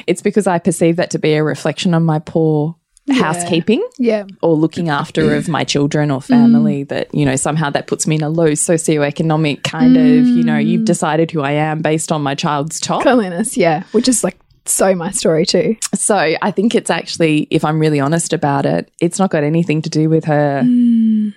[0.07, 2.75] it's because I perceive that to be a reflection on my poor
[3.09, 4.25] housekeeping Yeah.
[4.41, 6.25] or looking after of my children or mm.
[6.25, 10.43] family that you know somehow that puts me in a low socioeconomic kind of you
[10.43, 10.85] know you've mm.
[10.85, 13.83] decided who I am based on my child's top Cleanliness, yeah.
[13.91, 15.75] Which is like so my story too.
[15.93, 19.81] so I think it's actually if I'm really honest about it it's not got anything
[19.83, 20.63] to do with her.
[20.63, 21.29] Hmm.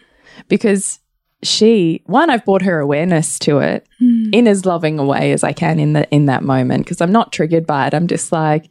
[0.48, 0.98] Because
[1.42, 4.30] she one I've brought her awareness to it hmm.
[4.32, 6.84] in as loving a way as I can in the in that moment.
[6.84, 7.94] Because I'm not triggered by it.
[7.94, 8.68] I'm just like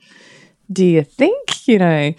[0.71, 1.67] do you think?
[1.67, 2.13] You know?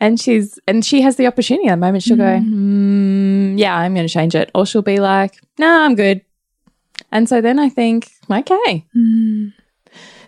[0.00, 1.68] And she's and she has the opportunity.
[1.68, 4.50] At the moment she'll go mm, yeah i'm going to change it.
[4.54, 6.22] Or she'll be like no nah, i'm good.
[7.12, 8.84] And so then i think okay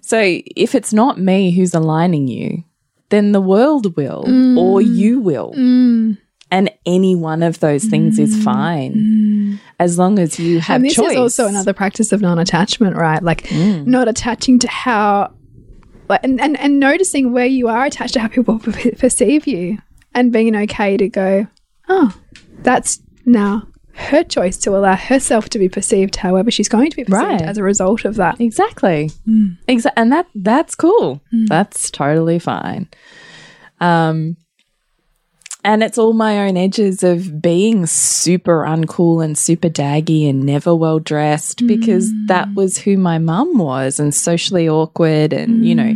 [0.09, 2.65] so if it's not me who's aligning you
[3.11, 4.25] then the world will
[4.59, 4.97] or mm.
[4.97, 5.53] you will.
[5.57, 6.19] Mm.
[6.51, 8.45] And any one of those things is mm.
[8.45, 9.61] fine.
[9.79, 11.13] As long as you have and this choice.
[11.13, 13.23] is also another practice of non-attachment, right?
[13.23, 13.87] Like Mm.
[13.87, 15.35] not attaching to how,
[16.09, 18.59] like, and, and and noticing where you are attached to how people
[18.99, 19.79] perceive you,
[20.15, 21.47] and being okay to go,
[21.89, 22.15] oh,
[22.61, 23.67] that's now
[23.99, 27.43] her choice to allow herself to be perceived however she's going to be perceived Right.
[27.43, 28.41] as a result of that.
[28.41, 29.11] Exactly.
[29.27, 29.57] Mm.
[29.69, 31.21] Exa- and that that's cool.
[31.35, 31.49] Mm.
[31.49, 32.89] That's totally fine.
[33.81, 34.37] Um
[35.65, 40.75] and it's all my own edges of being super uncool and super daggy and never
[40.75, 42.27] well dressed because mm.
[42.29, 45.95] that was who my mum was and socially awkward and you know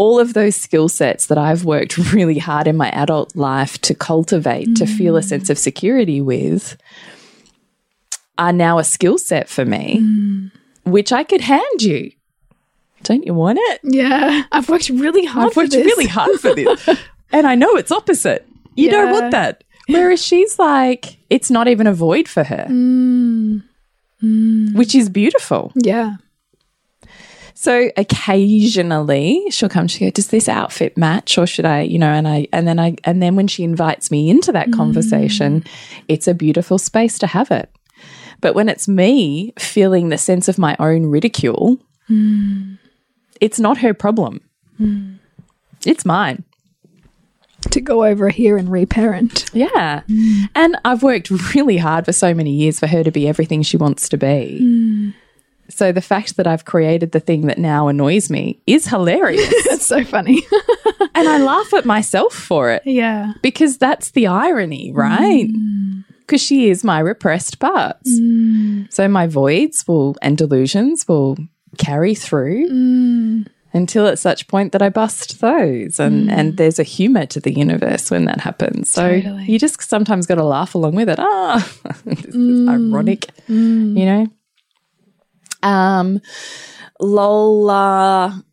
[0.00, 3.94] all of those skill sets that I've worked really hard in my adult life to
[3.94, 5.60] cultivate to feel a sense of mm.
[5.60, 6.78] security with
[8.38, 10.50] are now a skill set for me mm.
[10.84, 12.12] which I could hand you.
[13.02, 13.80] Don't you want it?
[13.84, 15.50] Yeah, I've worked really hard.
[15.50, 16.88] I've worked really hard for this.
[17.32, 18.46] and I know it's opposite.
[18.76, 19.64] You don't want that.
[19.86, 23.62] Whereas she's like, it's not even a void for her, mm.
[24.74, 25.72] which is beautiful.
[25.74, 26.16] Yeah.
[27.60, 32.08] So occasionally she'll come, she go, does this outfit match or should I, you know,
[32.08, 35.66] and I, and then I, and then when she invites me into that conversation, mm.
[36.08, 37.70] it's a beautiful space to have it.
[38.40, 41.76] But when it's me feeling the sense of my own ridicule,
[42.08, 42.78] mm.
[43.42, 44.40] it's not her problem.
[44.80, 45.18] Mm.
[45.84, 46.44] It's mine.
[47.72, 49.50] To go over here and reparent.
[49.52, 50.00] Yeah.
[50.54, 53.76] And I've worked really hard for so many years for her to be everything she
[53.76, 55.12] wants to be.
[55.70, 59.48] So the fact that I've created the thing that now annoys me is hilarious.
[59.50, 60.42] it's so funny.
[61.14, 63.32] and I laugh at myself for it yeah.
[63.42, 65.48] because that's the irony, right?
[65.48, 66.04] Mm.
[66.18, 68.10] Because she is my repressed parts.
[68.10, 68.92] Mm.
[68.92, 71.36] So my voids will and delusions will
[71.78, 73.46] carry through mm.
[73.72, 75.98] until at such point that I bust those.
[75.98, 78.90] And and there's a humor to the universe when that happens.
[78.90, 79.44] So Totally.
[79.44, 81.18] you just sometimes got to laugh along with it.
[81.18, 81.68] Ah,
[82.04, 84.26] this is ironic, you know.
[85.62, 86.20] Um,
[87.00, 88.44] Lola,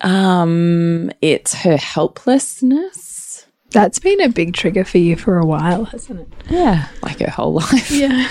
[0.00, 3.46] um, it's her helplessness.
[3.70, 6.28] That's been a big trigger for you for a while, hasn't it?
[6.48, 7.90] Yeah, like her whole life.
[7.90, 8.28] Yeah.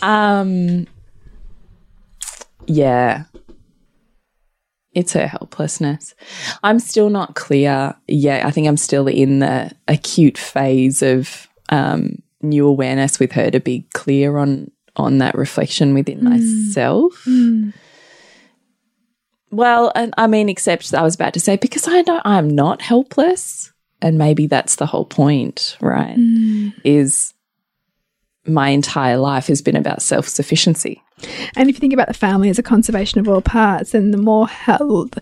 [0.02, 0.86] Um,
[2.66, 3.24] yeah,
[4.92, 6.14] it's her helplessness.
[6.62, 8.44] I'm still not clear yet.
[8.44, 13.60] I think I'm still in the acute phase of um, new awareness with her to
[13.60, 16.30] be clear on on that reflection within hmm.
[16.30, 17.12] myself.
[17.24, 17.70] Hmm.
[19.50, 22.82] Well, and I mean, except I was about to say because I know I'm not
[22.82, 23.72] helpless,
[24.02, 26.16] and maybe that's the whole point, right?
[26.16, 26.68] Hmm.
[26.84, 27.32] Is
[28.48, 31.02] my entire life has been about self sufficiency.
[31.56, 34.18] And if you think about the family as a conservation of all parts, then the
[34.18, 35.18] more held,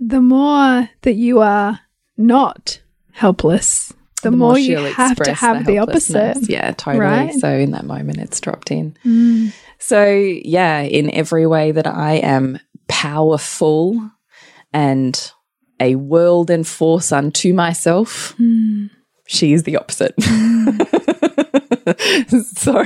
[0.00, 1.80] the more that you are
[2.16, 2.80] not
[3.12, 3.92] helpless,
[4.22, 6.36] the, more, you she'll have to have the, helplessness.
[6.36, 6.50] opposite.
[6.50, 7.00] Yeah, totally.
[7.04, 7.34] right?
[7.34, 8.96] So in that moment, it's dropped in.
[9.04, 9.52] Mm.
[9.78, 12.58] So yeah, in every way that I am
[12.88, 14.10] powerful
[14.72, 15.32] and
[15.80, 18.90] a world and force unto myself, mm.
[19.26, 20.16] she is the opposite.
[20.16, 20.86] Mm.
[22.56, 22.82] so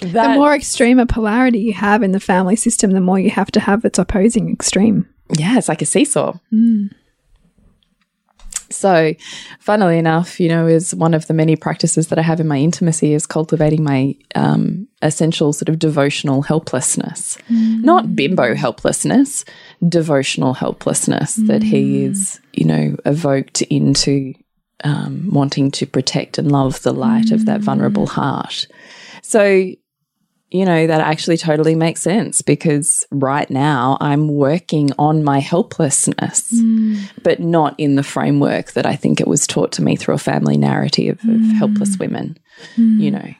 [0.00, 3.30] that The more extreme a polarity you have in the family system, the more you
[3.30, 5.08] have to have its opposing extreme.
[5.36, 6.34] yeah, it's like a seesaw.
[8.78, 9.14] So,
[9.58, 12.58] funnily enough, you know, is one of the many practices that I have in my
[12.58, 19.44] intimacy is cultivating my um, essential sort of devotional helplessness, not bimbo helplessness,
[19.88, 24.34] devotional helplessness that he is, you know, evoked into
[24.84, 28.66] um, wanting to protect and love the light of that vulnerable heart.
[29.22, 29.72] So,
[30.50, 36.50] you know, that actually totally makes sense because right now I'm working on my helplessness,
[36.52, 37.00] mm.
[37.22, 40.18] but not in the framework that I think it was taught to me through a
[40.18, 41.52] family narrative of mm.
[41.52, 42.38] helpless women,
[42.76, 42.98] mm.
[42.98, 43.34] you know,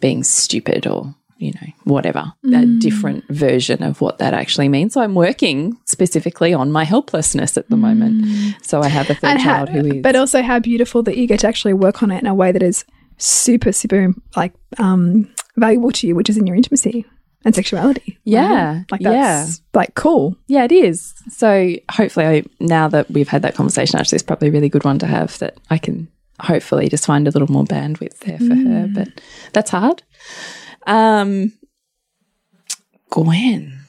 [0.00, 4.94] being stupid or, you know, whatever, that different version of what that actually means.
[4.94, 8.54] So I'm working specifically on my helplessness at the moment.
[8.62, 10.02] So I have a third how, child who is.
[10.02, 12.52] but also how beautiful that you get to actually work on it in a way
[12.52, 12.84] that is
[13.18, 17.04] super, super like um, valuable to you, which is in your intimacy
[17.44, 18.18] and sexuality.
[18.24, 18.92] Yeah, right?
[18.92, 20.36] like that's like cool.
[20.46, 21.14] Yeah, it is.
[21.28, 24.84] So hopefully, I, now that we've had that conversation, actually, it's probably a really good
[24.84, 26.08] one to have that I can
[26.40, 28.88] hopefully just find a little more bandwidth there for her.
[28.92, 29.20] But
[29.52, 30.02] that's hard.
[30.86, 31.52] Um,
[33.10, 33.81] Gwen.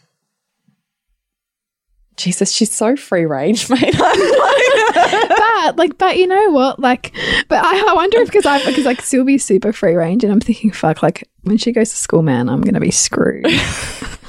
[2.18, 3.96] Jesus, she's so free range, mate.
[3.98, 6.80] but like, but you know what?
[6.80, 7.14] Like,
[7.48, 10.40] but I, I wonder if because I because like Sylvie's super free range, and I'm
[10.40, 13.44] thinking, fuck, like when she goes to school, man, I'm gonna be screwed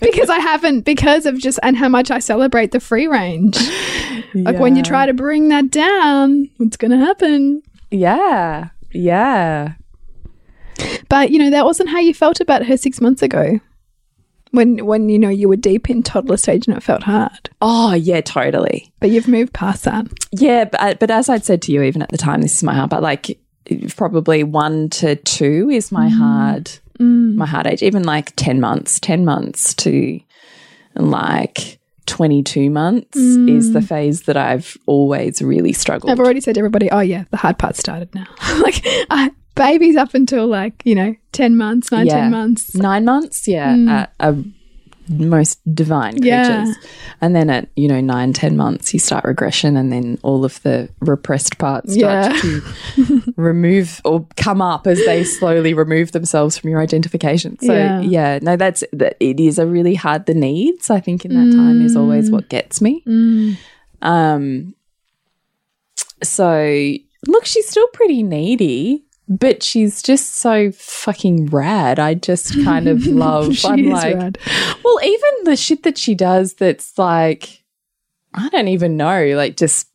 [0.00, 3.56] because I haven't because of just and how much I celebrate the free range.
[4.34, 7.62] Like when you try to bring that down, what's gonna happen?
[7.90, 9.74] yeah, yeah.
[11.08, 13.60] But you know that wasn't how you felt about her six months ago.
[14.52, 17.94] When when you know you were deep in toddler stage and it felt hard, Oh,
[17.94, 18.92] yeah, totally.
[18.98, 20.06] but you've moved past that.
[20.32, 22.62] Yeah, but, uh, but as I'd said to you, even at the time, this is
[22.62, 23.38] my hard, but like
[23.96, 26.18] probably one to two is my mm.
[26.18, 26.64] hard,
[26.98, 27.34] mm.
[27.34, 27.82] my hard age.
[27.82, 30.20] Even like 10 months, 10 months to
[30.96, 33.88] like 22 months is the mm.
[33.88, 36.10] phase that I've always really struggled.
[36.10, 38.26] I've already said to everybody, oh yeah, the hard part started now.
[38.62, 42.28] like I, babies up until like you know ten months, nine, Yeah.
[42.28, 42.74] months.
[42.74, 43.90] Nine months, yeah, mm.
[43.90, 44.36] are, are
[45.10, 46.28] most divine creatures.
[46.28, 46.72] Yeah.
[47.20, 50.62] And then at, you know, nine, ten months, you start regression and then all of
[50.62, 52.40] the repressed parts start Yeah.
[52.40, 57.58] to remove or come up as they slowly remove themselves from your identification.
[57.58, 58.00] So, Yeah.
[58.00, 61.56] yeah, no, that's, that it is a really hard, the needs, I think, in that
[61.56, 62.32] time is always mm.
[62.34, 63.02] what gets me.
[63.06, 63.56] Mm.
[64.02, 64.74] Um,
[66.22, 66.94] so,
[67.26, 69.04] look, she's still pretty needy.
[69.32, 72.00] But she's just so fucking rad.
[72.00, 73.54] I just kind of love.
[73.54, 74.38] She I'm is like, rad.
[74.84, 77.62] well, even the shit that she does that's like,
[78.34, 79.86] I don't even know, like just,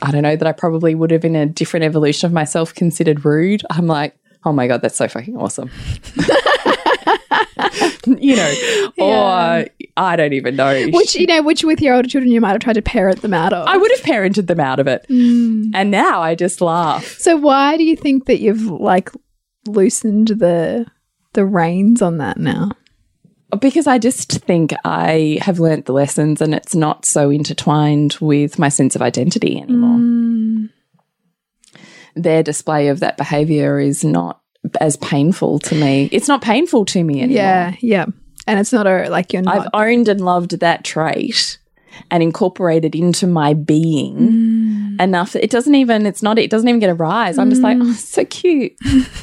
[0.00, 3.24] I don't know, that I probably would have in a different evolution of myself considered
[3.24, 3.62] rude.
[3.70, 5.70] I'm like, oh my God, that's so fucking awesome.
[8.06, 8.54] you know,
[8.96, 9.60] Yeah.
[9.62, 9.66] or
[9.96, 10.88] I don't even know.
[10.88, 13.34] Which you know, which with your older children, you might have tried to parent them
[13.34, 13.66] out of.
[13.66, 15.06] I would have parented them out of it.
[15.08, 15.70] Mm.
[15.74, 17.04] And now I just laugh.
[17.18, 19.10] so why do you think that you've like
[19.66, 20.86] loosened the
[21.32, 22.70] the reins on that now?
[23.60, 28.58] Because I just think I have learnt the lessons and it's not so intertwined with
[28.58, 29.98] my sense of identity anymore.
[29.98, 30.70] Mm.
[32.16, 34.40] Their display of that behavior is not
[34.80, 36.08] as painful to me.
[36.12, 37.36] It's not painful to me anymore.
[37.42, 38.06] Yeah, yeah.
[38.46, 39.58] And it's not a like you're not.
[39.58, 41.58] I've owned and loved that trait
[42.10, 45.00] and incorporated into my being Mm.
[45.02, 45.32] enough.
[45.32, 47.38] that It doesn't even, it's not, it doesn't even get a rise.
[47.38, 47.88] I'm just like, Mm.
[47.88, 48.74] oh, so cute.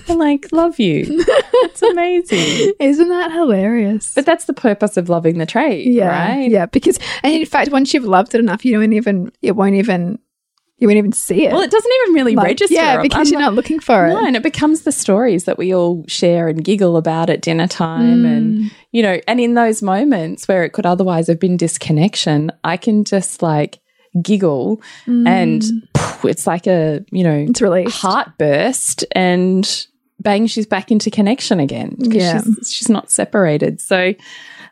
[0.09, 1.05] I'm like, love you.
[1.07, 2.73] It's amazing.
[2.79, 4.13] Isn't that hilarious?
[4.15, 6.49] But that's the purpose of loving the trait, yeah, right?
[6.49, 6.65] yeah.
[6.65, 10.17] Because and in fact, once you've loved it enough, you don't even it won't even
[10.83, 11.51] you won't even see it.
[11.53, 12.75] Well, it doesn't even really Like, register.
[12.75, 14.09] Yeah, because I'm you're like, not looking for it.
[14.09, 17.67] No, and it becomes the stories that we all share and giggle about at dinner
[17.67, 18.23] time.
[18.23, 18.37] Mm.
[18.37, 22.75] And, you know, and in those moments where it could otherwise have been disconnection, I
[22.77, 23.79] can just like
[24.21, 25.63] giggle and
[25.93, 27.49] poof, it's like a, you know, Mm.
[27.49, 27.97] It's released.
[27.97, 29.87] heart burst and
[30.19, 32.41] bang, she's back into connection again because Yeah.
[32.43, 33.79] she's, she's not separated.
[33.81, 34.13] So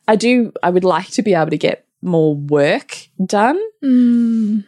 [0.07, 3.59] I do, I would like to be able to get more work done.
[3.83, 4.65] Mm.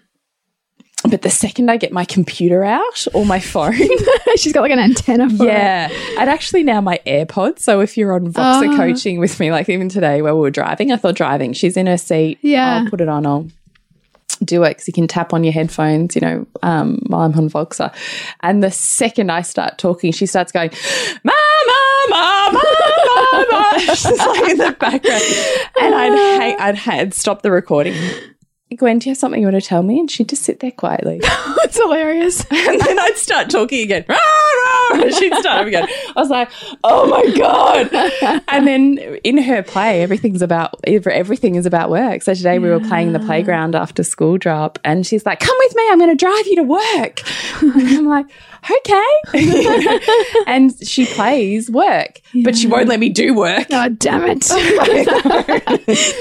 [1.10, 3.74] But the second I get my computer out or my phone,
[4.38, 5.48] She's got like an antenna for it.
[5.48, 5.90] Yeah.
[6.18, 7.60] And actually now my AirPods.
[7.60, 8.78] So if you're on Voxer Ah.
[8.78, 11.88] coaching with me, like even today where we were driving, I thought driving, she's in
[11.88, 12.40] her seat.
[12.42, 12.80] Yeah.
[12.84, 13.26] I'll put it on.
[13.26, 13.48] I'll
[14.46, 17.50] do it because you can tap on your headphones, you know, um, while I'm on
[17.50, 17.94] Voxer.
[18.42, 20.72] And the second I start talking, she starts going,
[21.24, 22.64] Mama, Mama,
[23.52, 23.74] Mama.
[23.96, 25.24] She's like in the background.
[25.82, 27.94] And I'd, hang, I'd, I'd stop the recording.
[28.76, 30.00] Gwen, do you have something you want to tell me?
[30.00, 31.20] And she'd just sit there quietly.
[31.24, 32.46] it's hilarious.
[32.52, 34.06] And then I'd start talking again.
[34.94, 35.88] Rah, she'd start again.
[36.16, 36.50] I was like,
[36.84, 37.90] oh my God.
[38.48, 42.22] And then in her play, everything's about, everything is about work.
[42.22, 45.56] So today we were playing in the playground after school drop and she's like, come
[45.60, 45.90] with me.
[45.90, 47.22] I'm going to drive you to work.
[47.62, 48.28] And I'm like,
[48.70, 49.04] okay.
[50.48, 53.68] and she plays work, but she won't let me do work.
[53.72, 54.42] Oh damn it!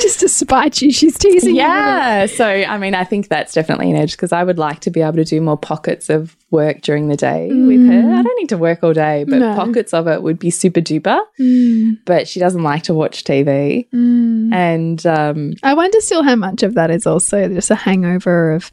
[0.00, 1.62] Just to spite you, she's teasing you.
[1.62, 2.26] Yeah.
[2.26, 5.00] So, I mean, I think that's definitely an edge because I would like to be
[5.00, 8.12] able to do more pockets of work during the day with her.
[8.14, 9.54] I don't need to work all day, but No.
[9.56, 11.20] pockets of it would be super duper.
[11.40, 11.98] Mm.
[12.04, 13.88] But she doesn't like to watch TV.
[13.92, 14.52] Mm.
[14.52, 18.70] And um, I wonder still how much of that is also just a hangover of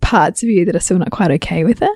[0.00, 1.90] parts of you that are still not quite okay with it.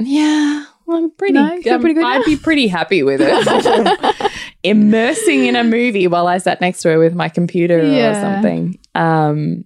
[0.00, 2.24] yeah, I'm pretty, no, um, pretty good I'd now?
[2.24, 4.32] be pretty happy with it.
[4.62, 8.78] Immersing in a movie while I sat next to her with my computer or something.
[8.94, 9.64] Um,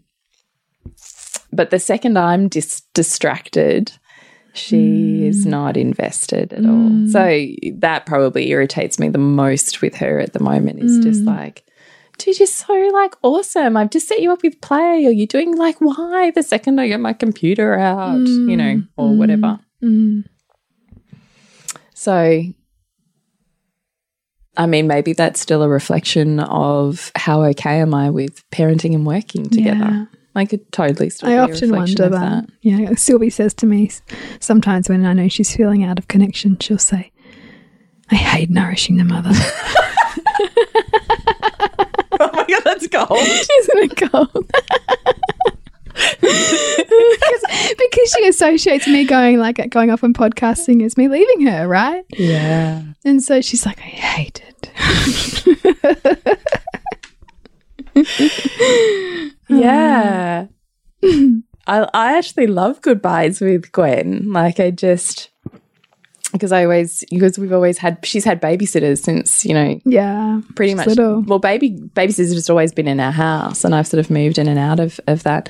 [1.52, 3.92] but the second I'm dis- distracted,
[4.54, 5.24] she Hmm.
[5.28, 7.08] is not invested at all.
[7.08, 7.46] So
[7.78, 11.02] that probably irritates me the most with her at the moment is Hmm.
[11.02, 11.64] just like,
[12.18, 13.76] dude, you're so like awesome.
[13.76, 15.06] I've just set you up with play.
[15.06, 19.14] Or you're doing like why the second I get my computer out, you know, or
[19.16, 19.58] whatever.
[19.82, 20.24] Mm.
[21.94, 22.44] So
[24.54, 29.06] I mean, maybe that's still a reflection of how okay am I with parenting and
[29.06, 29.78] working together.
[29.78, 30.04] Yeah.
[30.34, 32.44] I could totally still I be often reflection wonder of that.
[32.62, 33.90] Yeah, Sylvie says to me
[34.40, 37.12] sometimes when I know she's feeling out of connection, she'll say,
[38.10, 39.30] I hate nourishing the mother.
[42.20, 43.10] Oh my god, that's gold.
[43.18, 44.52] Isn't it cold?
[46.20, 47.44] because,
[47.78, 52.04] because she associates me going like going off and podcasting as me leaving her, right?
[52.10, 52.82] yeah.
[53.04, 56.38] And so she's like, I hate it.
[59.48, 60.46] Yeah.
[61.66, 64.32] I I actually love goodbyes with Gwen.
[64.32, 65.30] Like I just
[66.32, 70.74] because I always because we've always had she's had babysitters since, you know, yeah, pretty
[70.74, 71.20] much little.
[71.20, 74.48] well baby babysitters just always been in our house and I've sort of moved in
[74.48, 75.48] and out of, of that.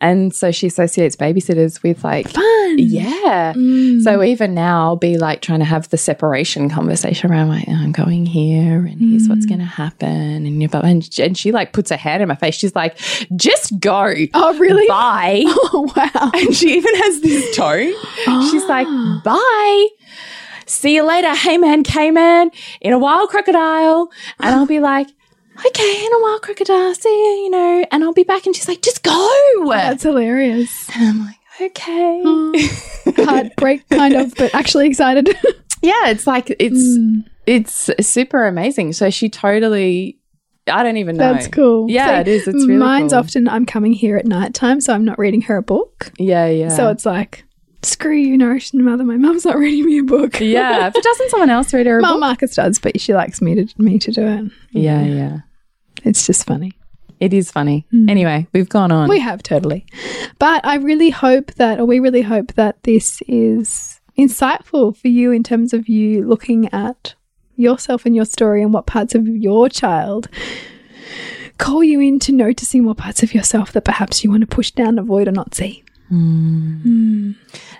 [0.00, 2.78] And so she associates babysitters with like Fun.
[2.78, 3.52] Yeah.
[3.54, 4.02] Mm.
[4.02, 7.72] So even now I'll be like trying to have the separation conversation around like, oh,
[7.72, 9.50] I'm going here and here's what's mm.
[9.50, 12.54] gonna happen and you and, and she like puts her hand in my face.
[12.54, 12.98] She's like,
[13.36, 14.14] just go.
[14.34, 14.86] Oh, really?
[14.88, 15.44] Bye.
[15.76, 16.30] Oh, wow.
[16.34, 17.92] And she even has this tone.
[18.50, 18.86] She's like,
[19.24, 19.88] bye.
[20.66, 21.34] See you later.
[21.34, 22.50] Hey man, K man,
[22.80, 24.10] in a wild crocodile.
[24.40, 25.08] And I'll be like,
[25.66, 28.46] okay, in a wild crocodile, see you, you know, and I'll be back.
[28.46, 29.64] And she's like, just go.
[29.68, 30.88] That's hilarious.
[30.94, 32.22] and I'm like, okay.
[32.24, 33.24] Hmm.
[33.24, 35.28] Heartbreak, kind of, but actually excited.
[35.82, 37.20] yeah, it's like, it's, hmm.
[37.46, 38.92] it's super amazing.
[38.92, 40.18] So she totally,
[40.66, 41.32] I don't even know.
[41.34, 41.90] That's cool.
[41.90, 42.48] Yeah, See, it is.
[42.48, 43.20] It's really Mine's cool.
[43.20, 46.10] often I'm coming here at night time, so I'm not reading her a book.
[46.18, 46.68] Yeah, yeah.
[46.70, 47.43] So it's like,
[47.84, 49.04] screw you, nourishing mother.
[49.04, 50.40] My mum's not reading me a book.
[50.40, 50.90] yeah.
[50.90, 52.20] But doesn't someone else read her a Well, book?
[52.20, 54.52] Marcus does, but she likes me to me to do it.
[54.72, 55.38] Yeah, yeah.
[56.04, 56.72] It's just funny.
[57.20, 57.86] It is funny.
[57.90, 58.08] Hmm.
[58.10, 59.08] Anyway, we've gone on.
[59.08, 59.86] We have totally.
[60.38, 65.30] But I really hope that, or we really hope that this is insightful for you
[65.32, 67.14] in terms of you looking at
[67.56, 70.28] yourself and your story and what parts of your child
[71.58, 74.98] call you into noticing more parts of yourself that perhaps you want to push down,
[74.98, 75.84] avoid, or not see.
[76.08, 76.80] Hmm.
[76.82, 77.30] Hmm.